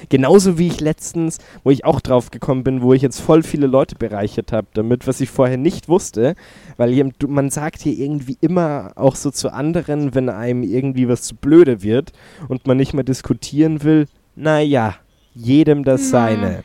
[0.10, 3.68] Genauso wie ich letztens, wo ich auch drauf gekommen bin, wo ich jetzt voll viele
[3.68, 6.36] Leute bereichert habe damit, was ich vorher nicht wusste,
[6.78, 11.22] weil du- man sagt hier irgendwie immer auch so zu anderen, wenn einem irgendwie was
[11.24, 12.12] zu blöde wird
[12.48, 14.96] und man nicht mehr diskutieren will, naja,
[15.36, 16.10] jedem das.
[16.10, 16.64] Seine.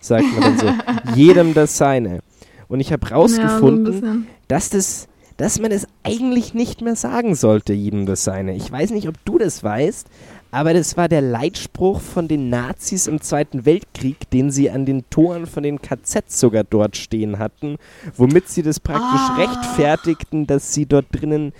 [0.00, 0.72] Sagt man dann so.
[1.14, 2.20] jedem das Seine.
[2.68, 5.08] Und ich habe Ja, so rausgefunden, dass das,
[5.40, 8.54] dass man es eigentlich nicht mehr sagen sollte, jedem das Seine.
[8.54, 10.06] Ich weiß nicht, ob du das weißt,
[10.50, 15.08] aber das war der Leitspruch von den Nazis im Zweiten Weltkrieg, den sie an den
[15.08, 17.76] Toren von den KZs sogar dort stehen hatten,
[18.18, 19.36] womit sie das praktisch Ah.
[19.38, 21.54] rechtfertigten, dass sie dort drinnen,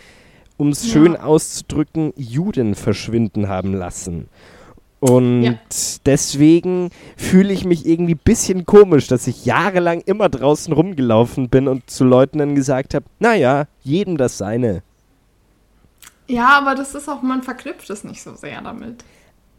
[0.58, 0.92] um es Ja.
[0.92, 4.28] schön auszudrücken, Juden verschwinden haben lassen.
[5.00, 5.54] Und Ja.
[6.04, 11.68] deswegen fühle ich mich irgendwie ein bisschen komisch, dass ich jahrelang immer draußen rumgelaufen bin
[11.68, 14.82] und zu Leuten dann gesagt habe, naja, jedem das seine.
[16.28, 19.02] Ja, aber das ist auch, man verknüpft es nicht so sehr damit.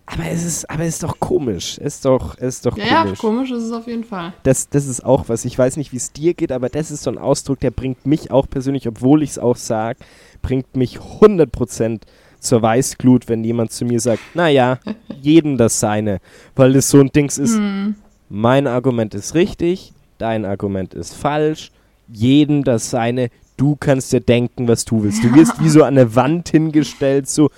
[0.06, 1.78] Aber es ist, aber es ist doch komisch.
[1.78, 3.20] Es ist doch, es ist doch Ja, ja, komisch.
[3.20, 4.34] komisch ist es auf jeden Fall.
[4.44, 5.46] Das, das ist auch was.
[5.46, 8.06] Ich weiß nicht, wie es dir geht, aber das ist so ein Ausdruck, der bringt
[8.06, 10.00] mich auch persönlich, obwohl ich es auch sage,
[10.42, 12.02] bringt mich 100%
[12.42, 14.80] zur Weißglut, wenn jemand zu mir sagt, naja,
[15.22, 16.20] jedem das seine.
[16.56, 17.96] Weil das so ein Dings ist, Hm.
[18.30, 21.72] mein Argument ist richtig, dein Argument ist falsch,
[22.12, 25.24] jedem das seine, du kannst dir denken, was du willst.
[25.24, 27.50] Du wirst wie so an eine Wand hingestellt, so,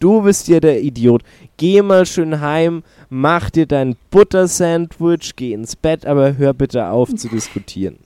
[0.00, 1.22] du bist ja der Idiot.
[1.56, 7.14] Geh mal schön heim, mach dir dein Buttersandwich, geh ins Bett, aber hör bitte auf
[7.14, 7.98] zu diskutieren.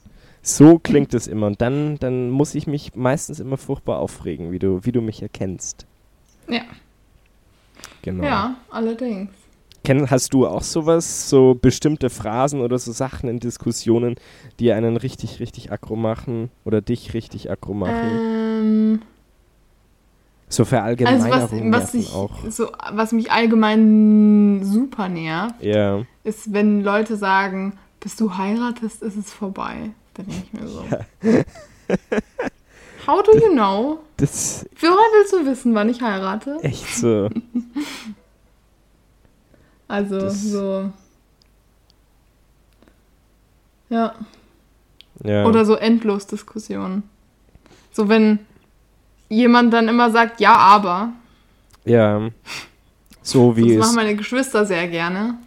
[0.42, 4.60] So klingt es immer und dann, dann muss ich mich meistens immer furchtbar aufregen, wie
[4.60, 5.86] du, wie du mich erkennst.
[6.48, 6.62] Ja.
[8.02, 8.24] Genau.
[8.24, 9.30] Ja, allerdings.
[9.84, 14.16] Kenn, hast du auch sowas, so bestimmte Phrasen oder so Sachen in Diskussionen,
[14.58, 18.20] die einen richtig, richtig aggro machen oder dich richtig aggro machen?
[18.20, 19.02] Ähm,
[20.48, 22.48] so also was, Verallgemeinerungen was, ich, auch.
[22.48, 29.16] so, was mich allgemein super nervt, Ja, ist, wenn Leute sagen, bis du heiratest, ist
[29.16, 29.90] es vorbei.
[30.14, 30.84] Dann denke ich mir so.
[33.06, 34.00] How do you know?
[34.16, 36.58] Das Woher willst du wissen, wann ich heirate?
[36.62, 37.28] echt so.
[39.88, 40.90] Also Das- so.
[43.88, 44.14] Ja.
[45.22, 45.44] Ja.
[45.46, 47.04] Oder so Endlos-Diskussionen.
[47.92, 48.40] So wenn
[49.28, 51.12] jemand dann immer sagt, ja, aber.
[51.84, 52.28] ja.
[53.22, 55.38] So wie Das machen meine Geschwister sehr gerne.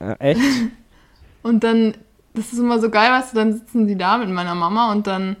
[0.00, 0.40] Äh, echt?
[1.42, 1.94] Und dann,
[2.32, 5.06] das ist immer so geil, weißt du, dann sitzen sie da mit meiner Mama und
[5.06, 5.36] dann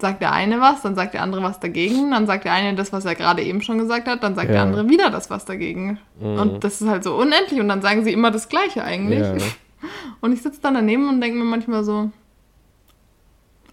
[0.00, 2.92] sagt der eine was, dann sagt der andere was dagegen, dann sagt der eine das,
[2.92, 4.62] was er gerade eben schon gesagt hat, dann sagt der Ja.
[4.62, 5.98] andere wieder das, was dagegen.
[6.20, 6.38] Mhm.
[6.38, 9.20] Und das ist halt so unendlich und dann sagen sie immer das Gleiche eigentlich.
[9.20, 9.34] Ja.
[10.20, 12.10] Und ich sitze dann daneben und denke mir manchmal so,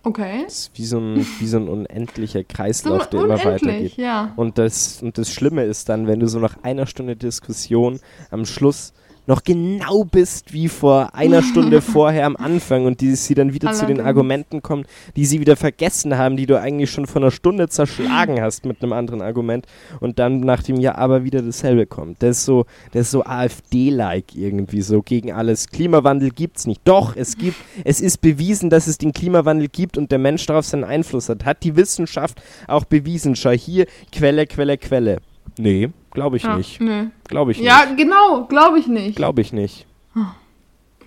[0.04, 0.42] okay.
[0.46, 3.98] Das ist wie so ein, wie so ein unendlicher So Kreislauf, der immer weitergeht.
[3.98, 4.32] ja.
[4.36, 8.00] Und das, und das Schlimme ist dann, wenn du so nach einer Stunde Diskussion
[8.30, 8.94] am Schluss
[9.28, 13.72] noch genau bist wie vor einer Stunde vorher am Anfang und die, sie dann wieder
[13.74, 14.08] zu den Allerdings.
[14.08, 18.42] Argumenten kommen, die sie wieder vergessen haben, die du eigentlich schon vor einer Stunde zerschlagen
[18.42, 19.66] hast mit einem anderen Argument
[20.00, 22.22] und dann nach dem Ja aber wieder dasselbe kommt.
[22.22, 25.68] Das ist so, das ist so AfD-like irgendwie so gegen alles.
[25.68, 26.82] Klimawandel gibt's nicht.
[26.84, 30.66] Doch, es gibt, es ist bewiesen, dass es den Klimawandel gibt und der Mensch darauf
[30.66, 31.46] seinen Einfluss hat.
[31.46, 33.36] Hat die Wissenschaft auch bewiesen.
[33.36, 35.18] Schau hier, Quelle, Quelle, Quelle.
[35.58, 36.82] Nee, glaube ich ja, nicht.
[36.82, 37.08] Nö.
[37.28, 37.98] Glaube ich Ja, nicht.
[37.98, 39.16] genau, glaube ich nicht.
[39.16, 39.86] Glaube ich nicht.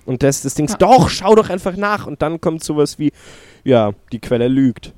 [0.07, 0.77] Und das, das Ding, Ja.
[0.79, 2.07] doch, schau doch einfach nach.
[2.07, 3.13] Und dann kommt sowas wie,
[3.65, 4.93] ja, die Quelle lügt.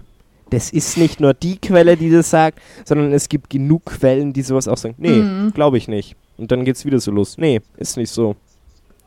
[0.50, 4.42] Das ist nicht nur die Quelle, die das sagt, sondern es gibt genug Quellen, die
[4.42, 4.94] sowas auch sagen.
[4.98, 5.52] Nee, Mhm.
[5.52, 6.16] glaube ich nicht.
[6.38, 7.38] Und dann geht's wieder so los.
[7.38, 8.36] Nee, ist nicht so.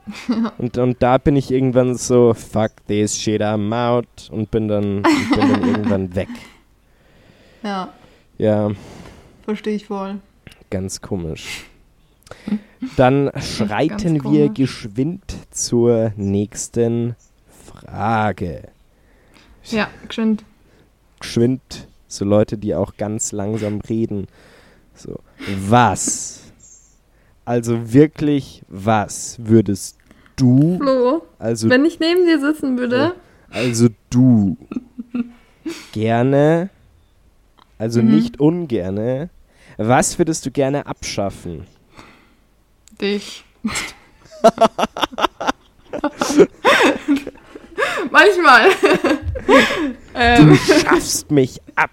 [0.58, 4.30] Und, und da bin ich irgendwann so, fuck this shit, I'm out.
[4.32, 6.28] Und bin dann, und bin dann irgendwann weg.
[7.64, 7.88] Ja,
[8.38, 8.72] Ja,
[9.44, 10.20] verstehe ich voll.
[10.70, 11.66] ganz komisch.
[12.98, 14.54] Dann schreiten Ganz wir komisch.
[14.58, 15.22] geschwind
[15.52, 17.16] zur nächsten
[17.66, 18.70] Frage.
[19.66, 20.44] Ja, geschwind.
[21.20, 24.28] Geschwind, so Leute, die auch ganz langsam reden.
[24.96, 25.20] So,
[25.70, 26.42] was
[27.46, 29.98] Also wirklich, was würdest
[30.36, 33.14] du, Flo, also, wenn ich neben dir sitzen würde,
[33.50, 34.58] also du,
[35.94, 36.70] gerne,
[37.84, 38.16] also Mhm.
[38.16, 39.30] nicht ungerne,
[39.78, 41.66] was würdest du gerne abschaffen?
[43.02, 43.44] dich.
[48.12, 48.70] Manchmal.
[50.16, 51.90] Du ähm, schaffst mich ab.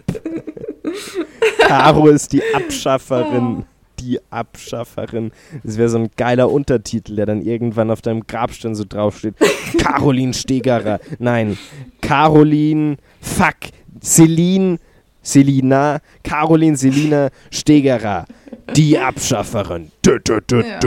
[1.66, 3.64] Caro ist die Abschafferin.
[3.98, 5.32] Die Abschafferin.
[5.64, 9.34] Das wäre so ein geiler Untertitel, der dann irgendwann auf deinem Grabstein so draufsteht.
[9.78, 11.00] Caroline Stegerer.
[11.18, 11.56] Nein.
[12.02, 13.56] Caroline, fuck.
[14.02, 14.78] Celine,
[15.22, 18.24] Selina, Caroline Selina Stegerer.
[18.76, 19.90] Die Abschafferin.
[20.04, 20.78] Dö, dö, dö, Ja.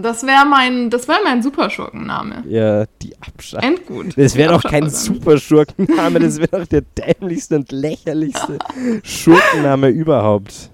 [0.00, 2.44] das wäre mein, das wäre mein Superschurkenname.
[2.48, 3.76] Ja, die Abschafferin.
[3.76, 4.16] Endgut.
[4.16, 4.88] Das wäre doch kein.
[4.88, 8.58] Superschurkenname, das wäre doch der dämlichste und lächerlichste
[9.02, 10.70] Schurkenname überhaupt.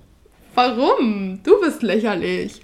[0.54, 1.40] Warum?
[1.42, 2.60] Du bist lächerlich.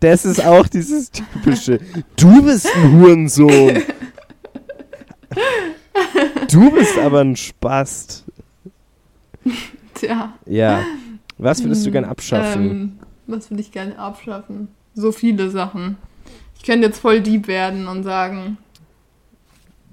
[0.00, 1.78] Das ist auch dieses typische.
[2.16, 3.82] Du bist ein Hurensohn.
[6.50, 8.24] Du bist aber ein Spast.
[9.94, 10.32] Tja.
[10.46, 10.82] Ja.
[11.38, 12.70] Was würdest du gern abschaffen?
[12.70, 14.68] Ähm, was würde ich gerne abschaffen?
[14.94, 15.96] So viele Sachen.
[16.56, 18.58] Ich könnte jetzt voll deep werden und sagen,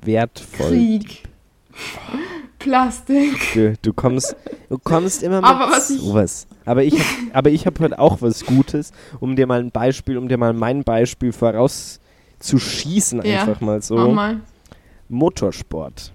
[0.02, 0.68] Wertvoll.
[0.70, 1.24] Krieg,
[2.60, 3.54] Plastik.
[3.54, 4.36] Du, du kommst,
[4.70, 6.47] du kommst immer mit Aber was sowas.
[6.66, 10.18] Aber ich, hab, aber ich habe heute auch was Gutes, um dir mal ein Beispiel,
[10.18, 14.12] um dir mal mein Beispiel vorauszuschießen, Ja, einfach mal Mach so.
[14.12, 14.41] mal.
[15.10, 16.12] Motorsport.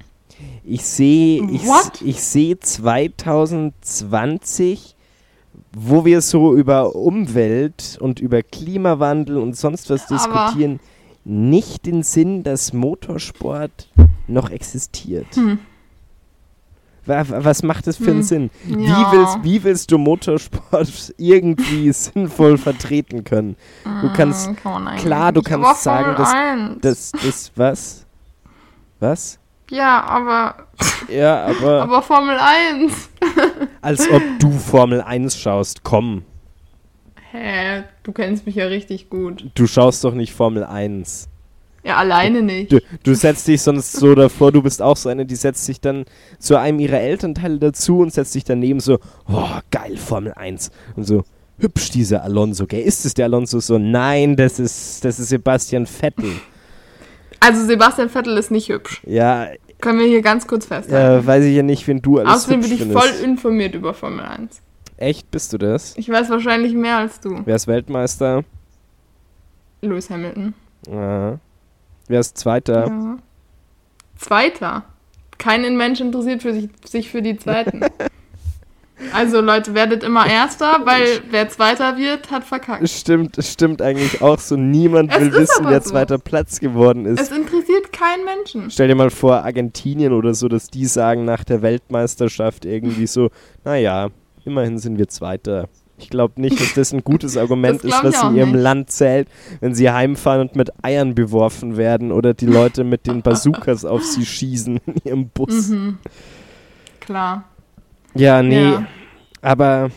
[0.64, 1.62] Ich sehe, ich,
[2.02, 4.96] ich sehe 2020,
[5.76, 10.80] wo wir so über Umwelt und über Klimawandel und sonst was Aber- diskutieren,
[11.24, 13.88] nicht den Sinn, dass Motorsport
[14.26, 15.26] noch existiert.
[15.34, 15.58] Hm.
[17.06, 18.22] Wa- wa- Was macht das für einen Hm.
[18.22, 18.50] Sinn?
[18.66, 19.12] Ja.
[19.12, 23.56] Wie, willst, wie willst du Motorsport irgendwie sinnvoll vertreten können?
[23.84, 26.78] Du kannst, Mm, kann klar, du kannst sagen, dass- 1.
[26.80, 28.03] das, das, was?
[29.04, 29.38] Was?
[29.70, 30.66] Ja, aber,
[31.08, 33.10] Ja, aber, aber Formel 1.
[33.82, 35.82] als ob du Formel 1 schaust.
[35.82, 36.22] Komm,
[37.30, 39.50] Hä, du kennst mich ja richtig gut.
[39.54, 41.28] du schaust doch nicht Formel 1.
[41.84, 42.72] Ja, alleine nicht.
[42.72, 45.82] Du, du setzt dich sonst so davor, du bist auch so eine, die setzt sich
[45.82, 46.06] dann
[46.38, 48.98] zu einem ihrer Elternteile dazu und setzt sich daneben so,
[49.28, 50.70] oh, geil, Formel 1.
[50.96, 51.24] Und so,
[51.58, 52.80] hübsch dieser Alonso, gell?
[52.80, 53.60] Ist es der Alonso?
[53.60, 56.32] So, nein, das ist, das ist Sebastian Vettel.
[57.44, 59.02] Also Sebastian Vettel ist nicht hübsch.
[59.04, 59.48] Ja,
[59.80, 61.24] Können wir hier ganz kurz festhalten.
[61.24, 62.98] äh, weiß ich ja nicht, wen du alles Außerdem bin ich findest.
[63.06, 64.60] voll informiert über Formel 1.
[64.96, 65.94] Echt, bist du das?
[65.98, 67.40] Ich weiß wahrscheinlich mehr als du.
[67.44, 68.44] Wer ist Weltmeister?
[69.82, 70.54] Lewis Hamilton.
[70.88, 71.38] Ja.
[72.08, 72.86] Wer ist Zweiter?
[72.86, 73.16] Ja.
[74.16, 74.84] Zweiter.
[75.36, 77.80] Kein Mensch interessiert für sich, sich für die Zweiten.
[79.12, 82.88] also Leute, werdet immer Erster, weil wer Zweiter wird, hat verkackt.
[82.88, 84.56] Stimmt, es stimmt eigentlich auch so.
[84.56, 85.90] Niemand Es will wissen, wer so.
[85.90, 87.20] zweiter Platz geworden ist.
[87.20, 88.70] Es interessiert keinen Menschen.
[88.70, 93.30] Stell dir mal vor, Argentinien oder so, dass die sagen nach der Weltmeisterschaft irgendwie so,
[93.64, 94.10] naja,
[94.44, 95.68] immerhin sind wir Zweiter.
[95.98, 98.62] Ich glaube nicht, dass das ein gutes Argument ist, was in ihrem nicht.
[98.62, 99.28] Land zählt,
[99.60, 104.02] wenn sie heimfahren und mit Eiern beworfen werden oder die Leute mit den Bazookas auf
[104.04, 105.68] sie schießen in ihrem Bus.
[105.68, 105.98] Mhm.
[107.00, 107.44] Klar.
[108.14, 108.86] Ja, nee, Ja.
[109.42, 109.90] aber,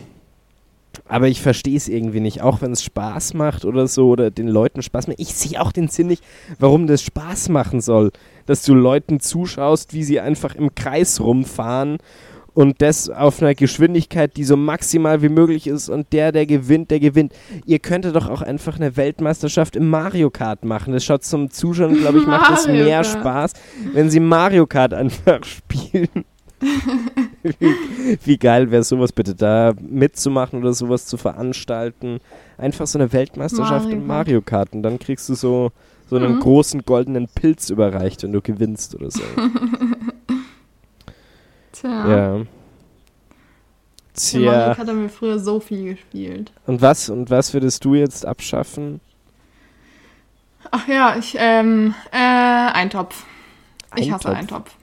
[1.08, 2.42] aber ich verstehe es irgendwie nicht.
[2.42, 5.20] Auch wenn es Spaß macht oder so oder den Leuten Spaß macht.
[5.20, 6.24] Ich sehe auch den Sinn nicht,
[6.60, 8.12] warum das Spaß machen soll.
[8.46, 11.98] Dass du Leuten zuschaust, wie sie einfach im Kreis rumfahren
[12.54, 16.90] und das auf einer Geschwindigkeit, die so maximal wie möglich ist und der, der gewinnt,
[16.90, 17.34] der gewinnt.
[17.68, 20.92] Ihr könntet doch auch einfach eine Weltmeisterschaft im Mario Kart machen.
[20.94, 23.04] Das schaut zum Zuschauen, glaube ich, macht es mehr.
[23.04, 23.54] Spaß,
[23.94, 26.26] wenn sie Mario Kart einfach spielen.
[26.60, 32.20] Wie, wie geil wäre sowas bitte, da mitzumachen oder sowas zu veranstalten.
[32.58, 34.08] Einfach so eine Weltmeisterschaft Mario Kart.
[34.08, 35.72] Mario Kart und dann kriegst du so,
[36.10, 36.40] so einen Mhm.
[36.40, 39.22] großen goldenen Pilz überreicht, wenn du gewinnst oder so.
[41.74, 41.90] Tja.
[41.90, 42.10] ja.
[42.10, 42.28] Ja.
[42.34, 42.48] Mario
[44.16, 44.74] Tja.
[44.76, 46.52] Kart haben wir früher so viel gespielt.
[46.66, 49.00] Und was, und was würdest du jetzt abschaffen?
[50.72, 53.26] Ach ja, ich, ähm, äh, Eintopf.
[53.96, 54.76] Ich hasse Eintopf?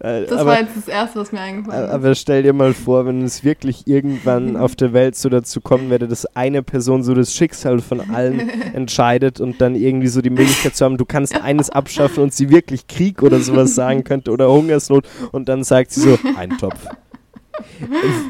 [0.00, 1.90] Äh, Das aber, war jetzt das Erste, was mir eingefallen ist.
[1.90, 5.90] aber stell dir mal vor, wenn es wirklich irgendwann auf der Welt so dazu kommen
[5.90, 10.30] werde, dass eine Person so das Schicksal von allen entscheidet und dann irgendwie so die
[10.30, 14.30] Möglichkeit zu haben, du kannst eines abschaffen und sie wirklich Krieg oder sowas sagen könnte
[14.30, 16.78] oder Hungersnot und dann sagt sie so, Eintopf.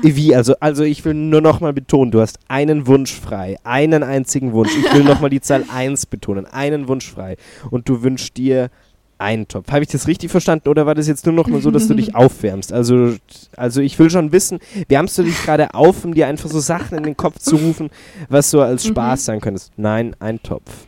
[0.03, 4.53] Wie, also, also ich will nur nochmal betonen, du hast einen Wunsch frei, einen einzigen
[4.53, 4.73] Wunsch.
[4.77, 7.37] Ich will nochmal die Zahl 1 betonen, einen Wunsch frei.
[7.71, 8.71] Und du wünschst dir
[9.19, 9.71] Eintopf.
[9.71, 11.95] Habe ich das richtig verstanden oder war das jetzt nur noch mal so, dass du
[11.95, 12.73] dich aufwärmst?
[12.73, 13.15] Also,
[13.57, 14.59] also ich will schon wissen,
[14.89, 17.91] wärmst du dich gerade auf, um dir einfach so Sachen in den Kopf zu rufen,
[18.29, 19.73] was so als Spaß sein könntest?
[19.77, 20.87] Nein, Eintopf.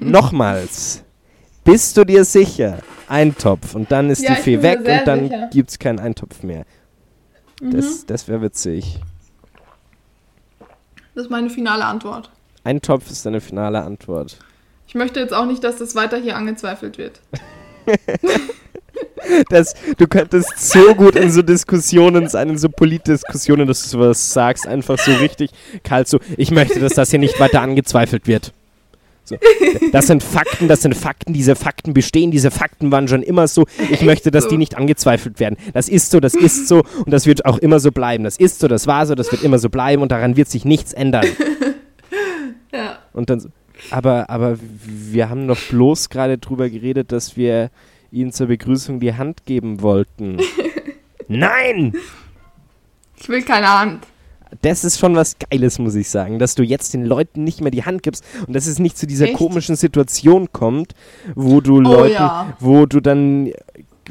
[0.00, 1.04] Nochmals.
[1.62, 2.78] Bist du dir sicher?
[3.08, 3.74] Eintopf.
[3.74, 5.50] Und dann ist Ja, die Fee weg und dann sicher.
[5.52, 6.64] gibt es keinen Eintopf mehr.
[7.60, 8.98] Das, das wäre witzig.
[11.14, 12.30] Das ist meine finale Antwort.
[12.64, 14.38] Eintopf ist deine finale Antwort.
[14.86, 17.20] Ich möchte jetzt auch nicht, dass das weiter hier angezweifelt wird.
[19.48, 24.32] Das, du könntest so gut in so Diskussionen sein, in so Politdiskussionen, dass du sowas
[24.32, 25.50] sagst, einfach so richtig
[25.82, 28.52] kalt so, ich möchte, dass das hier nicht weiter angezweifelt wird.
[29.24, 29.36] So.
[29.90, 33.64] Das sind Fakten, das sind Fakten, diese Fakten bestehen, diese Fakten waren schon immer so.
[33.90, 35.56] Ich möchte, dass die nicht angezweifelt werden.
[35.72, 38.24] Das ist so, das ist so und das wird auch immer so bleiben.
[38.24, 40.64] Das ist so, das war so, das wird immer so bleiben und daran wird sich
[40.64, 41.26] nichts ändern.
[42.72, 42.98] Ja.
[43.12, 43.52] Und dann
[43.90, 47.70] aber, aber wir haben doch bloß gerade drüber geredet, dass wir
[48.10, 50.38] ihnen zur Begrüßung die Hand geben wollten.
[51.28, 51.94] Nein!
[53.16, 54.06] Ich will keine Hand.
[54.62, 57.70] Das ist schon was Geiles, muss ich sagen, dass du jetzt den Leuten nicht mehr
[57.70, 59.36] die Hand gibst und dass es nicht zu dieser Echt?
[59.36, 60.94] komischen Situation kommt,
[61.34, 62.56] wo du Leuten, ja.
[62.60, 63.52] wo du dann,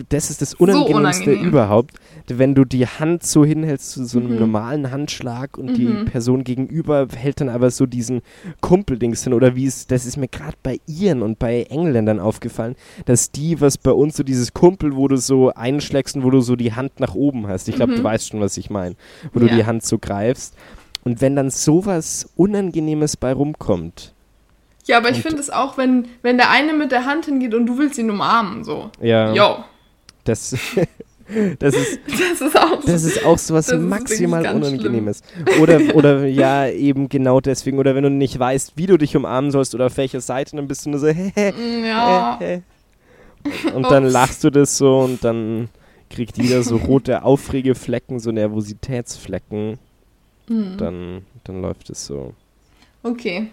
[0.09, 1.47] das ist das Unangenehmste unangenehm.
[1.49, 1.95] überhaupt,
[2.27, 4.39] wenn du die Hand so hinhältst zu so einem Mhm.
[4.39, 6.05] normalen Handschlag und die Mhm.
[6.05, 8.21] Person gegenüber hält dann aber so diesen
[8.61, 12.75] Kumpeldings hin oder wie es, das ist mir gerade bei Iren und bei Engländern aufgefallen,
[13.05, 16.41] dass die, was bei uns so dieses Kumpel, wo du so einschlägst und wo du
[16.41, 17.67] so die Hand nach oben hast.
[17.69, 18.03] Ich glaube, du Mhm.
[18.05, 18.95] weißt schon, was ich meine.
[19.33, 19.55] Wo du Ja.
[19.55, 20.55] die Hand so greifst.
[21.03, 24.13] Und wenn dann sowas Unangenehmes bei rumkommt,
[24.85, 27.65] Ja, aber ich finde es auch, wenn, wenn der eine mit der Hand hingeht und
[27.67, 28.89] du willst ihn umarmen, so.
[29.01, 29.63] ja, Jo,
[30.23, 30.51] das,
[31.59, 32.87] das ist das ist auch so.
[32.87, 35.21] Das ist auch so was Das ist maximal Unangenehmes.
[35.61, 37.79] Oder, oder ja, eben genau deswegen.
[37.79, 40.67] Oder wenn du nicht weißt, wie du dich umarmen sollst oder auf welcher Seite, dann
[40.67, 42.37] bist du nur so, hä, hä, Mm, Ja.
[42.39, 42.61] hä.
[43.73, 44.13] Und dann Ups.
[44.13, 45.67] lachst du das so und dann
[46.09, 49.79] kriegt jeder so rote Aufregeflecken, so Nervositätsflecken.
[50.47, 50.77] Hm.
[50.77, 52.33] Dann, dann läuft es so.
[53.01, 53.47] Okay.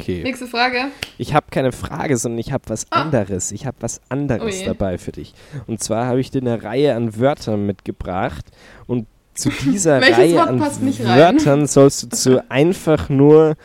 [0.00, 0.22] Okay.
[0.22, 0.86] Nächste Frage.
[1.18, 3.02] Ich habe keine Frage, sondern ich habe was Ah.
[3.02, 3.50] anderes.
[3.52, 5.34] Ich habe was anderes Oh dabei für dich.
[5.66, 8.46] Und zwar habe ich dir eine Reihe an Wörtern mitgebracht.
[8.86, 10.60] Und zu dieser Reihe Wort an?
[10.60, 13.56] Wörtern sollst du zu einfach nur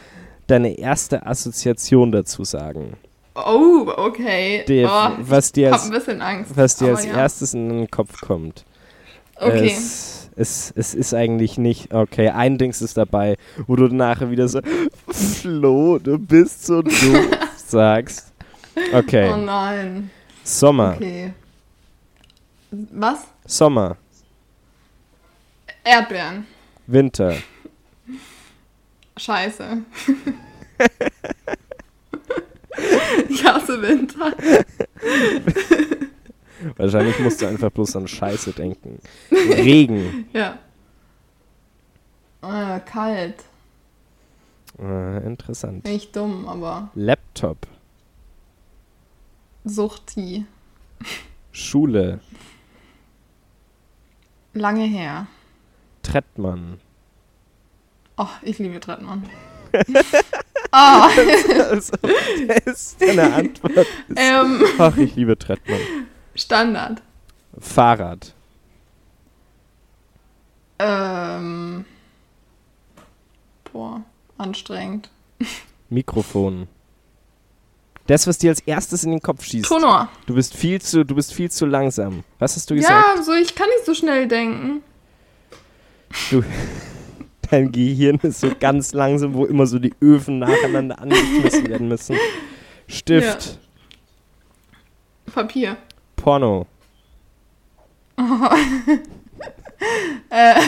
[0.47, 2.97] deine erste Assoziation dazu sagen.
[3.35, 4.63] Oh, okay.
[4.67, 6.51] Der, oh, was dir als, ein bisschen Angst.
[6.55, 7.13] was dir als ja.
[7.13, 8.63] erstes in den Kopf kommt.
[9.37, 9.67] Okay.
[9.67, 14.47] Es, es, es ist eigentlich nicht, okay, ein Dings ist dabei, wo du nachher wieder
[14.47, 14.59] so,
[15.09, 18.31] Flo, du bist so doof, sagst.
[18.93, 20.09] Okay, Oh nein.
[20.43, 21.33] Sommer, Okay.
[22.71, 23.25] Was?
[23.45, 23.97] Sommer,
[25.83, 26.47] Erdbeeren.
[26.87, 27.35] Winter,
[29.17, 29.77] Scheiße.
[33.29, 34.33] ich hasse Winter.
[36.77, 38.99] wahrscheinlich musst du einfach bloß an Scheiße denken.
[39.31, 40.57] Regen, Ja.
[42.41, 43.35] Äh, kalt.
[44.79, 45.85] äh, interessant.
[45.85, 47.67] Nicht dumm, aber Laptop,
[49.63, 50.45] Suchti.
[51.51, 52.19] Schule,
[54.53, 55.27] Lange her.
[56.03, 56.79] Trettmann.
[58.17, 59.23] Oh, ich liebe Trettmann.
[60.75, 61.07] Ah,
[61.69, 61.93] also,
[62.47, 63.77] das ist deine Antwort.
[63.77, 65.77] Ist, ähm, ach, ich liebe Trettmann.
[66.35, 67.01] Standard.
[67.59, 68.33] Fahrrad,
[70.79, 71.85] Ähm,
[73.71, 74.01] boah,
[74.37, 75.09] anstrengend.
[75.89, 76.67] Mikrofon.
[78.07, 79.65] Das, was dir als erstes in den Kopf schießt.
[79.65, 80.09] Tonor.
[80.25, 82.23] Du bist viel zu, du bist viel zu langsam.
[82.39, 83.17] Was hast du gesagt?
[83.17, 84.83] Ja, so ich kann nicht so schnell denken.
[86.29, 86.43] Du,
[87.49, 92.17] dein Gehirn ist so ganz langsam, wo immer so die Öfen nacheinander angeschmissen werden müssen.
[92.87, 93.57] Stift,
[95.33, 95.77] Papier.
[96.23, 96.65] Porno,
[100.29, 100.61] Äh,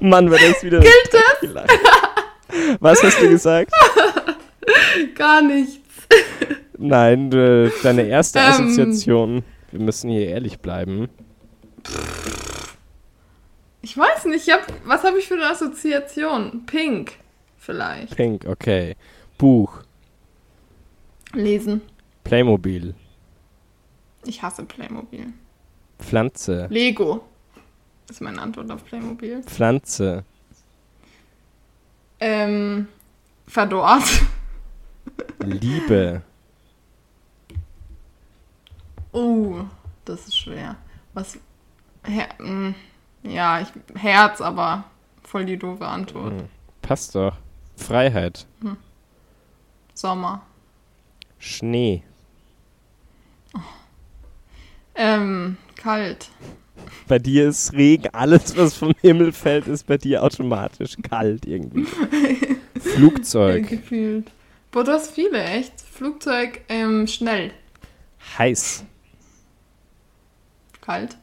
[0.00, 0.80] Mann, war das wieder.
[0.80, 1.68] gilt das?
[2.80, 3.70] Was hast du gesagt?
[5.14, 5.78] Gar nichts.
[6.76, 8.46] Nein, du, deine erste Ähm.
[8.46, 9.44] Assoziation.
[9.70, 11.08] Wir müssen hier ehrlich bleiben.
[13.82, 16.64] Ich weiß nicht, ich hab, was habe ich für eine Assoziation?
[16.66, 17.12] Pink,
[17.58, 18.16] vielleicht.
[18.16, 18.96] Pink, okay.
[19.38, 19.82] Buch,
[21.32, 21.82] Lesen.
[22.24, 22.94] Playmobil,
[24.24, 25.32] Ich hasse Playmobil.
[25.98, 27.22] Pflanze, Lego
[28.10, 29.42] ist meine Antwort auf Playmobil.
[29.44, 30.24] Pflanze,
[32.20, 32.88] Ähm,
[33.46, 34.22] verdorrt.
[35.44, 36.22] Liebe,
[39.12, 39.62] Oh,
[40.04, 40.76] das ist schwer.
[41.12, 41.38] Was?
[42.04, 42.74] Her mm,
[43.22, 44.84] ja, ich, Herz, aber
[45.22, 46.40] voll die doofe Antwort.
[46.40, 46.48] Hm.
[46.82, 47.36] passt doch.
[47.76, 48.46] Freiheit,
[49.94, 50.42] Sommer.
[51.38, 52.02] Schnee.
[54.94, 56.30] Ähm, kalt.
[57.06, 61.84] Bei dir ist Regen, alles was vom Himmel fällt, ist bei dir automatisch kalt irgendwie.
[62.80, 63.68] Flugzeug.
[63.68, 64.30] Gefühlt.
[64.70, 65.80] Boah, du hast viele, echt.
[65.80, 67.52] Flugzeug, ähm, schnell.
[68.38, 68.84] Heiß.
[70.80, 71.16] Kalt.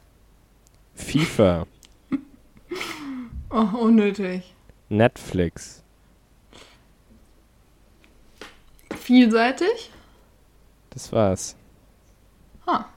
[0.95, 1.67] FIFA.
[3.53, 4.53] Oh, unnötig.
[4.87, 5.83] Netflix.
[8.97, 9.91] Vielseitig.
[10.91, 11.57] Das war's.
[12.65, 12.87] Ha.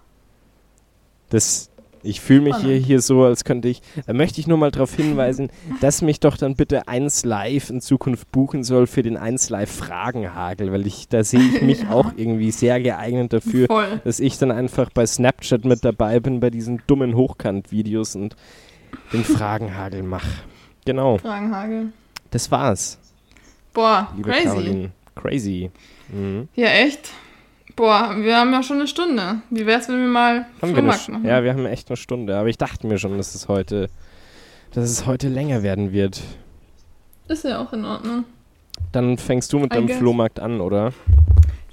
[1.34, 1.68] Das,
[2.04, 2.86] ich fühle mich hier, Spannend.
[2.86, 3.82] hier so, als könnte ich.
[4.06, 7.80] Da möchte ich nur mal darauf hinweisen, dass mich doch dann bitte 1 Live in
[7.80, 12.12] Zukunft buchen soll für den 1 Live Fragenhagel, weil ich da sehe ich mich auch
[12.16, 14.00] irgendwie sehr geeignet dafür, Voll.
[14.04, 18.36] dass ich dann einfach bei Snapchat mit dabei bin bei diesen dummen Hochkant-Videos und
[19.12, 20.28] den Fragenhagel mache.
[20.84, 21.92] Genau, Fragenhagel.
[22.30, 23.00] das war's,
[23.72, 24.44] Boah, liebe crazy.
[24.44, 24.90] Caroline.
[25.16, 25.70] Crazy.
[26.12, 26.48] Mhm.
[26.54, 27.10] Ja, echt.
[27.76, 29.40] Boah, wir haben ja schon eine Stunde.
[29.50, 31.24] Wie wär's, wenn wir mal Haben wir Flohmarkt Sch- machen?
[31.26, 33.90] ja, wir haben echt eine Stunde, aber ich dachte mir schon, dass es heute,
[34.72, 36.20] dass es heute länger werden wird.
[37.26, 38.24] Ist ja auch in Ordnung.
[38.92, 39.96] Dann fängst du mit I deinem guess.
[39.98, 40.92] Flohmarkt an, oder?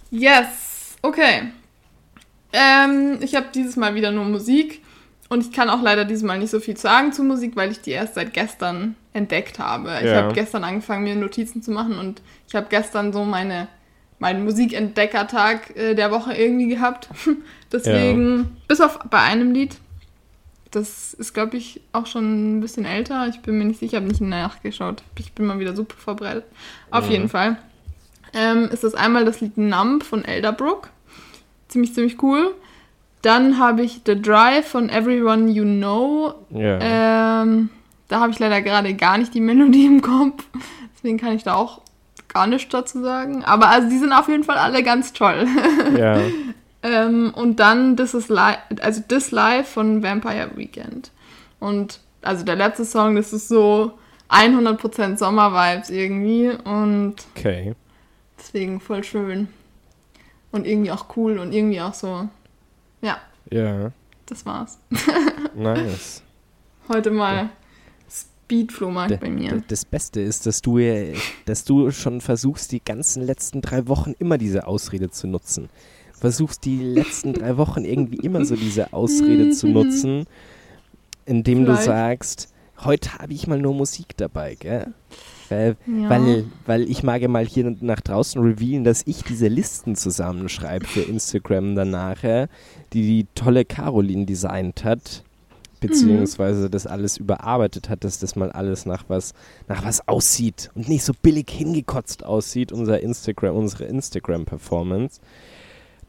[0.09, 0.97] Yes.
[1.03, 1.51] Okay.
[2.53, 4.81] Ähm, ich habe dieses Mal wieder nur Musik.
[5.29, 7.91] Und ich kann auch leider diesmal nicht so viel sagen zu Musik, weil ich die
[7.91, 9.89] erst seit gestern entdeckt habe.
[10.01, 10.23] Ich Ja.
[10.23, 13.69] habe gestern angefangen, mir Notizen zu machen und ich habe gestern so meine,
[14.21, 17.09] meinen Musikentdeckertag äh, der Woche irgendwie gehabt.
[17.71, 19.77] Deswegen, bis auf bei einem Lied,
[20.69, 23.27] das ist, glaube ich, auch schon ein bisschen älter.
[23.27, 25.01] Ich bin mir nicht sicher, habe nicht nachgeschaut.
[25.17, 26.45] Ich bin mal wieder super vorbereitet.
[26.91, 27.11] Auf Mhm.
[27.11, 27.57] jeden Fall
[28.33, 30.89] ähm, ist das einmal das Lied Numb von Elderbrook.
[31.67, 32.53] Ziemlich, ziemlich cool.
[33.23, 36.35] Dann habe ich The Drive von Everyone You Know.
[36.51, 37.41] Ja.
[37.41, 37.69] Ähm,
[38.07, 40.43] da habe ich leider gerade gar nicht die Melodie im Kopf.
[40.95, 41.81] Deswegen kann ich da auch
[42.33, 43.43] gar nichts dazu sagen.
[43.43, 45.47] Aber also die sind auf jeden Fall alle ganz toll.
[45.97, 46.19] ja.
[46.83, 51.11] ähm, und dann This is Live, also This Live von Vampire Weekend.
[51.59, 53.93] Und also der letzte Song, das ist so
[54.29, 56.49] 100% Sommer-Vibes irgendwie.
[56.63, 57.75] Und Okay.
[58.37, 59.47] Deswegen voll schön.
[60.51, 62.27] Und irgendwie auch cool und irgendwie auch so.
[63.01, 63.17] Ja,
[63.49, 63.91] Ja.
[64.25, 64.79] das war's.
[65.55, 66.23] Nice.
[66.89, 67.49] Heute mal
[68.51, 69.63] Speed-Flohmarkt D- bei mir.
[69.67, 71.13] Das Beste ist, dass du, äh,
[71.45, 75.69] dass du schon versuchst, die ganzen letzten drei Wochen immer diese Ausrede zu nutzen.
[76.13, 80.25] Versuchst die letzten drei Wochen irgendwie immer so diese Ausrede zu nutzen,
[81.25, 81.85] indem du Vielleicht.
[81.85, 84.87] sagst, heute habe ich mal nur Musik dabei, gell?
[85.49, 86.09] Weil, Ja.
[86.09, 90.85] weil, weil ich mag ja mal hier nach draußen revealen, dass ich diese Listen zusammenschreibe
[90.85, 92.47] für Instagram dann nachher,
[92.93, 95.23] die die tolle Caroline designt hat,
[95.81, 99.33] beziehungsweise das alles überarbeitet hat, dass das mal alles nach was,
[99.67, 105.19] nach was aussieht und nicht so billig hingekotzt aussieht, unser Instagram, unsere Instagram-Performance.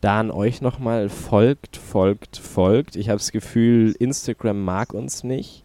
[0.01, 2.97] Da an euch nochmal folgt, folgt, folgt.
[2.97, 5.65] Ich habe das Gefühl, Instagram mag uns nicht.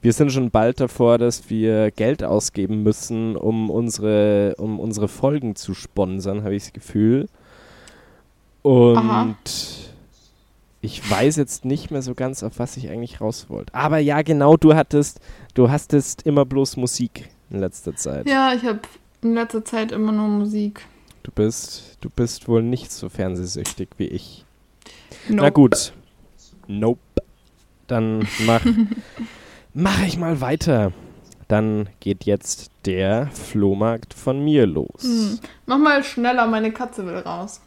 [0.00, 5.54] Wir sind schon bald davor, dass wir Geld ausgeben müssen, um unsere, um unsere Folgen
[5.54, 7.28] zu sponsern, habe ich das Gefühl.
[8.62, 9.34] Und Aha.
[10.80, 13.74] Ich weiß jetzt nicht mehr so ganz, auf was ich eigentlich raus wollte.
[13.74, 15.20] Aber ja, genau, du hattest,
[15.54, 18.28] du hastest immer bloß Musik in letzter Zeit.
[18.28, 18.80] Ja, ich habe
[19.22, 20.86] in letzter Zeit immer nur Musik.
[21.24, 24.44] Du bist, du bist wohl nicht so fernsehsüchtig wie ich.
[25.28, 25.52] Na Nope.
[25.52, 25.92] gut.
[26.68, 27.00] Nope.
[27.86, 28.64] Dann mach,
[29.74, 30.92] mach ich mal weiter.
[31.48, 35.02] Dann geht jetzt der Flohmarkt von mir los.
[35.02, 35.38] Hm.
[35.66, 37.62] Mach mal schneller, meine Katze will raus.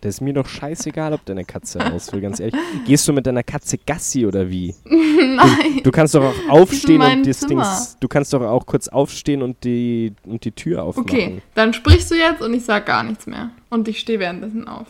[0.00, 2.54] Das ist mir doch scheißegal, ob deine Katze raus will, ganz ehrlich.
[2.86, 4.74] Gehst du mit deiner Katze Gassi oder wie?
[4.84, 5.80] Nein.
[5.82, 7.40] Du kannst doch auch aufstehen und das.
[7.40, 11.10] Dings, du kannst doch auch kurz aufstehen und die, und die Tür aufmachen.
[11.10, 13.50] Okay, dann sprichst du jetzt und ich sag gar nichts mehr.
[13.70, 14.86] Und ich stehe währenddessen auf.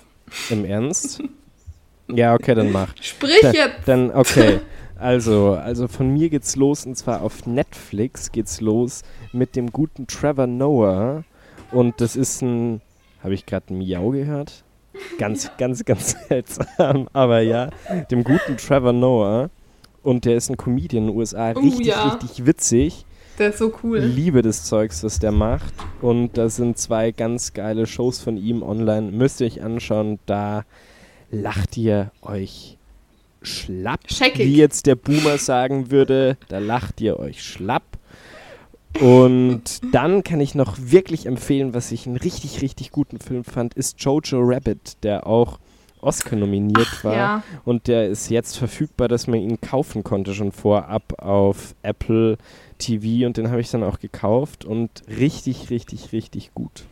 [0.50, 1.22] Im Ernst?
[2.08, 2.88] Ja, okay, dann mach.
[3.00, 3.86] Sprich Dann, jetzt!
[3.86, 4.60] dann okay.
[4.96, 9.02] Also, also von mir geht's los und zwar auf Netflix geht's los
[9.32, 11.24] mit dem guten Trevor Noah
[11.72, 12.80] und das ist ein,
[13.24, 14.62] habe ich gerade ein Miau gehört?
[15.18, 17.70] Ganz, ganz, ganz seltsam, aber ja,
[18.10, 19.50] dem guten Trevor Noah
[20.04, 22.10] und der ist ein Comedian in den USA, Oh, richtig, ja.
[22.10, 23.04] richtig witzig.
[23.38, 23.98] Der ist so cool.
[23.98, 25.74] Liebe des Zeugs, was der macht.
[26.00, 29.10] Und da sind zwei ganz geile Shows von ihm online.
[29.10, 30.20] Müsst ihr euch anschauen.
[30.26, 30.62] Da
[31.32, 32.78] lacht ihr euch
[33.42, 34.00] schlapp.
[34.06, 34.46] Scheckig.
[34.46, 37.82] Wie jetzt der Boomer sagen würde, da lacht ihr euch schlapp.
[39.00, 43.74] Und dann kann ich noch wirklich empfehlen, was ich einen richtig, richtig guten Film fand,
[43.74, 45.58] ist Jojo Rabbit, der auch
[46.00, 47.14] Oscar nominiert war.
[47.14, 52.36] Ja, Und der ist jetzt verfügbar, dass man ihn kaufen konnte schon vorab auf Apple
[52.78, 56.84] TV und den habe ich dann auch gekauft und richtig, richtig, richtig gut.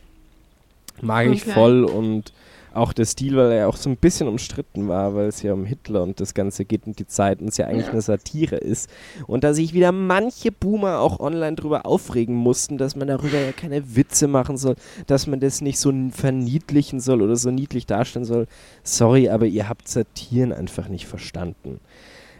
[1.01, 1.51] Mag ich Okay.
[1.51, 2.33] voll und
[2.75, 5.53] auch der Stil, weil er ja auch so ein bisschen umstritten war, weil es ja
[5.53, 7.91] um Hitler und das Ganze geht und die Zeit und es ja eigentlich Ja.
[7.93, 8.89] eine Satire ist.
[9.27, 13.51] Und da sich wieder manche Boomer auch online drüber aufregen mussten, dass man darüber ja
[13.51, 14.75] keine Witze machen soll,
[15.07, 18.47] dass man das nicht so verniedlichen soll oder so niedlich darstellen soll.
[18.83, 21.79] Sorry, aber ihr habt Satiren einfach nicht verstanden.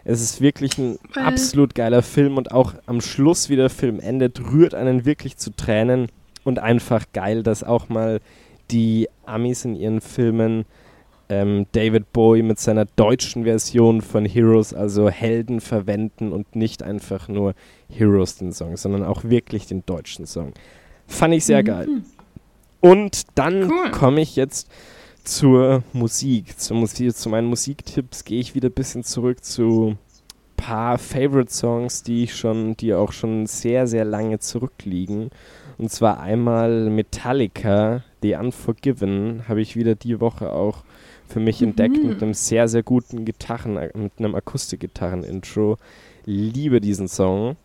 [0.04, 4.38] Es ist wirklich ein absolut geiler Film und auch am Schluss, wie der Film endet,
[4.52, 6.08] rührt einen wirklich zu Tränen
[6.44, 8.20] und einfach geil, dass auch mal
[8.70, 10.64] die Amis in ihren Filmen
[11.28, 17.28] ähm, David Bowie mit seiner deutschen Version von Heroes, also Helden verwenden und nicht einfach
[17.28, 17.54] nur
[17.88, 20.52] Heroes den Song, sondern auch wirklich den deutschen Song.
[21.06, 21.88] Fand ich sehr geil.
[22.80, 23.90] Und dann Cool.
[23.92, 24.68] komme ich jetzt
[25.24, 26.58] zur Musik.
[26.58, 29.96] Zur Musik, zu meinen Musiktipps gehe ich wieder ein bisschen zurück zu
[30.56, 35.30] paar Favorite Songs, die ich schon, die auch schon sehr, sehr lange zurückliegen.
[35.78, 40.82] Und zwar einmal Metallica, The Unforgiven, habe ich wieder die Woche auch
[41.28, 45.76] für mich entdeckt mit einem sehr, sehr guten Gitarren, mit einem Akustikgitarren-Intro.
[46.24, 47.56] Liebe diesen Song.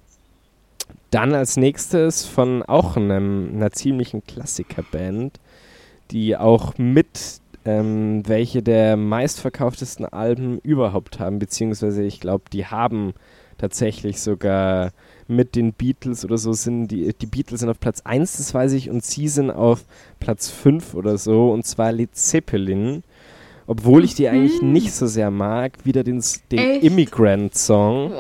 [1.12, 5.40] Dann als nächstes von auch einem, einer ziemlichen Klassikerband,
[6.12, 13.14] die auch mit ähm, welche der meistverkauftesten Alben überhaupt haben, beziehungsweise ich glaube, die haben
[13.58, 14.92] tatsächlich sogar
[15.30, 18.74] mit den Beatles oder so sind die, die Beatles sind auf Platz 1, das weiß
[18.74, 19.86] ich, und sie sind auf
[20.20, 23.04] Platz 5 oder so, und zwar Led Zeppelin.
[23.68, 26.82] Obwohl ich die eigentlich nicht so sehr mag, wieder den, den?
[26.82, 28.12] Immigrant-Song.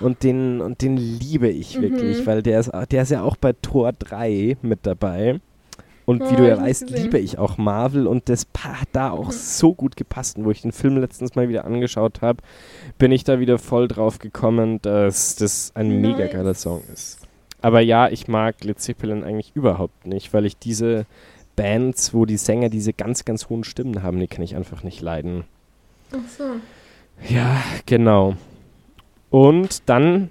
[0.00, 3.52] Und den, und den liebe ich wirklich, weil der ist, der ist ja auch bei
[3.52, 5.40] Tor 3 mit dabei.
[6.06, 7.02] Und wie Oh, du ja weißt, gesehen.
[7.02, 10.38] liebe ich auch Marvel und das hat da auch so gut gepasst.
[10.38, 12.42] Und wo ich den Film letztens mal wieder angeschaut habe,
[12.96, 16.32] bin ich da wieder voll drauf gekommen, dass das ein mega Nice.
[16.32, 17.18] geiler Song ist.
[17.60, 21.06] Aber ja, ich mag Led Zeppelin eigentlich überhaupt nicht, weil ich diese
[21.56, 25.00] Bands, wo die Sänger diese ganz, ganz hohen Stimmen haben, die kann ich einfach nicht
[25.00, 25.44] leiden.
[26.12, 26.44] Ach so.
[27.34, 28.36] Ja, genau.
[29.30, 30.30] Und dann,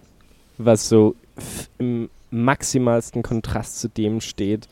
[0.58, 1.16] was so
[1.80, 4.70] im maximalsten Kontrast zu dem steht,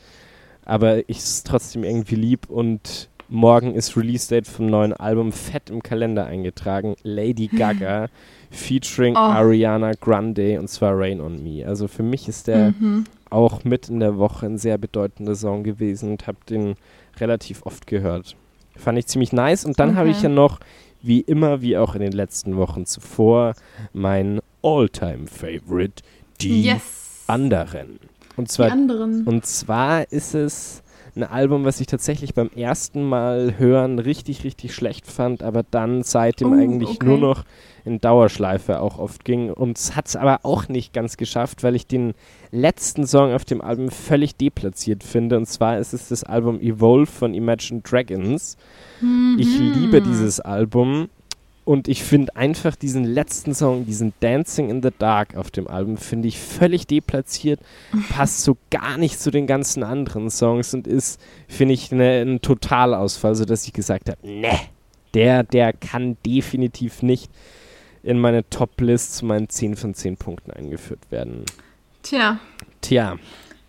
[0.66, 5.82] aber ich es trotzdem irgendwie lieb und morgen ist Release-Date vom neuen Album fett im
[5.82, 6.95] Kalender eingetragen.
[7.03, 8.07] Lady Gaga
[8.51, 9.20] featuring Oh.
[9.20, 11.66] Ariana Grande und zwar Rain on Me.
[11.66, 13.05] Also für mich ist der Mhm.
[13.30, 16.76] auch mit in der Woche ein sehr bedeutender Song gewesen und habe den
[17.20, 18.36] relativ oft gehört.
[18.76, 19.66] Fand ich ziemlich nice.
[19.66, 20.28] Und dann habe ich Okay.
[20.28, 20.59] ja noch,
[21.01, 23.53] wie immer, wie auch in den letzten Wochen zuvor,
[23.93, 26.03] mein All-Time-Favorite,
[26.41, 27.24] die Yes.
[27.28, 27.99] anderen.
[28.38, 29.24] Und Die zwar, anderen.
[29.26, 30.82] und zwar ist es
[31.16, 36.02] ein Album, was ich tatsächlich beim ersten Mal hören richtig, richtig schlecht fand, aber dann
[36.02, 37.06] seitdem Oh, eigentlich okay.
[37.06, 37.44] nur noch
[37.86, 39.52] in Dauerschleife auch oft ging.
[39.52, 42.16] Und es hat es aber auch nicht ganz geschafft, weil ich den
[42.50, 45.38] letzten Song auf dem Album völlig deplatziert finde.
[45.38, 48.58] Und zwar ist es das Album Evolve von Imagine Dragons.
[49.38, 49.74] Ich Mhm.
[49.76, 51.10] liebe dieses Album.
[51.66, 55.97] Und ich finde einfach diesen letzten Song, diesen Dancing in the Dark auf dem Album,
[55.97, 57.59] finde ich völlig deplatziert,
[58.09, 62.41] passt so gar nicht zu den ganzen anderen Songs und ist, finde ich, ne, ein
[62.41, 64.59] Totalausfall, sodass ich gesagt habe, ne,
[65.14, 67.32] der, der kann definitiv nicht
[68.03, 71.45] in meine Top-List zu meinen 10 von 10 Punkten eingeführt werden.
[72.01, 72.39] Tja.
[72.82, 73.18] Tja,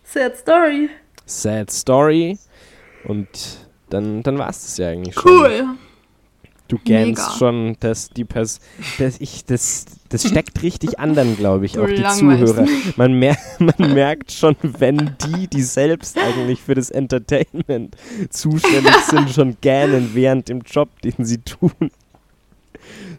[0.02, 0.90] Sad Story.
[1.24, 2.38] sad story.
[3.04, 3.28] Und
[3.90, 5.30] dann, dann war es das ja eigentlich schon.
[5.30, 5.66] Cool.
[6.74, 7.38] Du gähnst Mega.
[7.38, 8.58] schon, dass die Pers
[8.98, 12.66] dass ich, das, das steckt richtig an dann, glaube ich, Du auch die Zuhörer.
[12.96, 17.96] Man, mer man merkt schon, wenn die, die selbst eigentlich für das Entertainment
[18.28, 21.70] zuständig sind, schon gähnen während dem Job, den sie tun.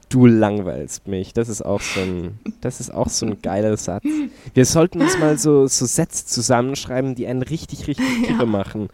[0.10, 1.34] Du langweilst mich.
[1.34, 4.04] Das ist auch so ein, das ist auch so ein geiler Satz.
[4.54, 8.90] Wir sollten uns mal so, so Sätze zusammenschreiben, die einen richtig, richtig kirre machen.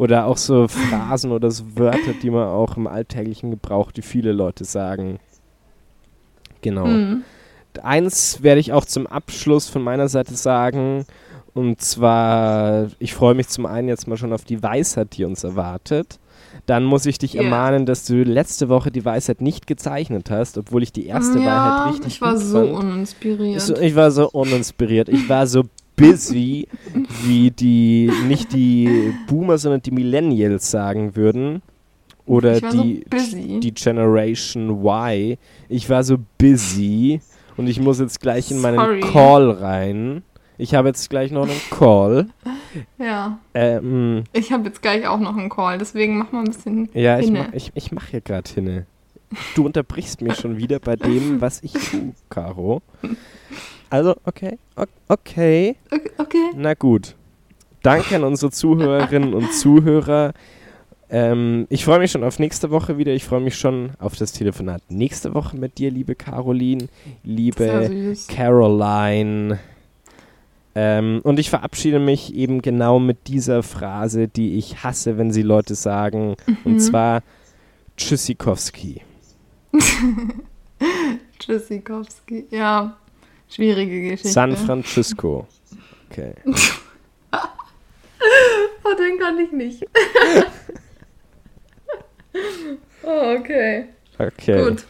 [0.00, 4.32] Oder auch so Phrasen oder so Wörter, die man auch im alltäglichen Gebrauch, die viele
[4.32, 5.18] Leute sagen.
[6.62, 6.86] Genau.
[6.86, 7.22] Mhm.
[7.82, 11.04] Eins werde ich auch zum Abschluss von meiner Seite sagen.
[11.52, 15.44] Und zwar, ich freue mich zum einen jetzt mal schon auf die Weisheit, die uns
[15.44, 16.18] erwartet.
[16.64, 17.42] Dann muss ich dich Ja.
[17.42, 21.44] ermahnen, dass du letzte Woche die Weisheit nicht gezeichnet hast, obwohl ich die erste ja,
[21.44, 22.72] Wahrheit richtig ich war so fand.
[22.72, 23.60] uninspiriert.
[23.60, 25.10] So, ich war so uninspiriert.
[25.10, 25.64] Ich war so
[26.00, 26.68] busy,
[27.22, 31.62] wie die, nicht die Boomer, sondern die Millennials sagen würden.
[32.26, 33.04] Oder war so die,
[33.60, 35.36] die Generation Y.
[35.68, 37.20] Ich war so busy
[37.56, 39.00] und ich muss jetzt gleich in meinen Sorry.
[39.00, 40.22] Call rein.
[40.56, 42.28] Ich habe jetzt gleich noch einen Call.
[42.98, 43.38] ja.
[43.54, 47.18] Ähm, Ich habe jetzt gleich auch noch einen Call, deswegen mach mal ein bisschen ja,
[47.18, 47.46] ich, hinne.
[47.46, 48.86] mach, ich, ich mache hier gerade hinne.
[49.54, 52.82] Du unterbrichst mich schon wieder bei dem, was ich tue, Caro.
[53.90, 54.58] Also, okay,
[55.08, 55.76] okay.
[56.18, 56.50] Okay.
[56.56, 57.14] Na gut.
[57.82, 60.32] Danke an unsere Zuhörerinnen und Zuhörer.
[61.08, 63.12] Ähm, ich freue mich schon auf nächste Woche wieder.
[63.12, 66.86] Ich freue mich schon auf das Telefonat nächste Woche mit dir, liebe Caroline,
[67.24, 68.14] liebe.
[68.28, 69.58] Caroline.
[70.76, 75.42] Ähm, und ich verabschiede mich eben genau mit dieser Phrase, die ich hasse, wenn sie
[75.42, 76.36] Leute sagen.
[76.64, 76.78] Und Mhm.
[76.78, 77.22] zwar
[77.96, 79.00] Tschüssikowski.
[81.38, 82.46] Tschüssikowski.
[82.50, 82.96] Ja,
[83.50, 84.28] schwierige Geschichte.
[84.28, 85.46] San Francisco.
[86.10, 86.34] Okay.
[88.82, 89.82] Oh, den kann ich nicht.
[93.02, 93.86] oh, okay.
[94.18, 94.68] Okay.
[94.68, 94.84] Gut.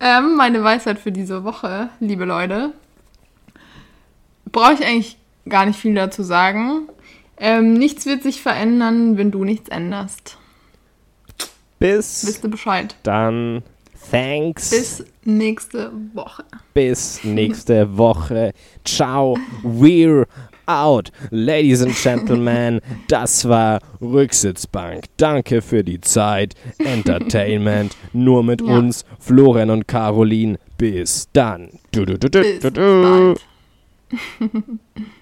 [0.00, 2.72] Ähm, meine Weisheit für diese Woche, liebe Leute,
[4.50, 5.16] brauche ich eigentlich
[5.48, 6.88] gar nicht viel dazu sagen.
[7.36, 10.36] Ähm, nichts wird sich verändern, wenn du nichts änderst.
[11.78, 12.94] Bis Wisst ihr Bescheid.
[13.02, 13.62] dann.
[14.10, 14.70] Thanks.
[14.70, 16.44] Bis nächste Woche.
[16.74, 18.52] Bis nächste Woche.
[18.84, 19.36] Ciao.
[19.62, 20.26] We're
[20.66, 21.10] out.
[21.30, 25.04] Ladies and Gentlemen, das war Rücksitzbank.
[25.16, 26.54] Danke für die Zeit.
[26.78, 27.96] Entertainment.
[28.12, 28.78] Nur mit Ja.
[28.78, 30.58] uns, Florian und Caroline.
[30.78, 31.70] Bis dann.
[31.92, 33.40] Du, du, du, Bis bald.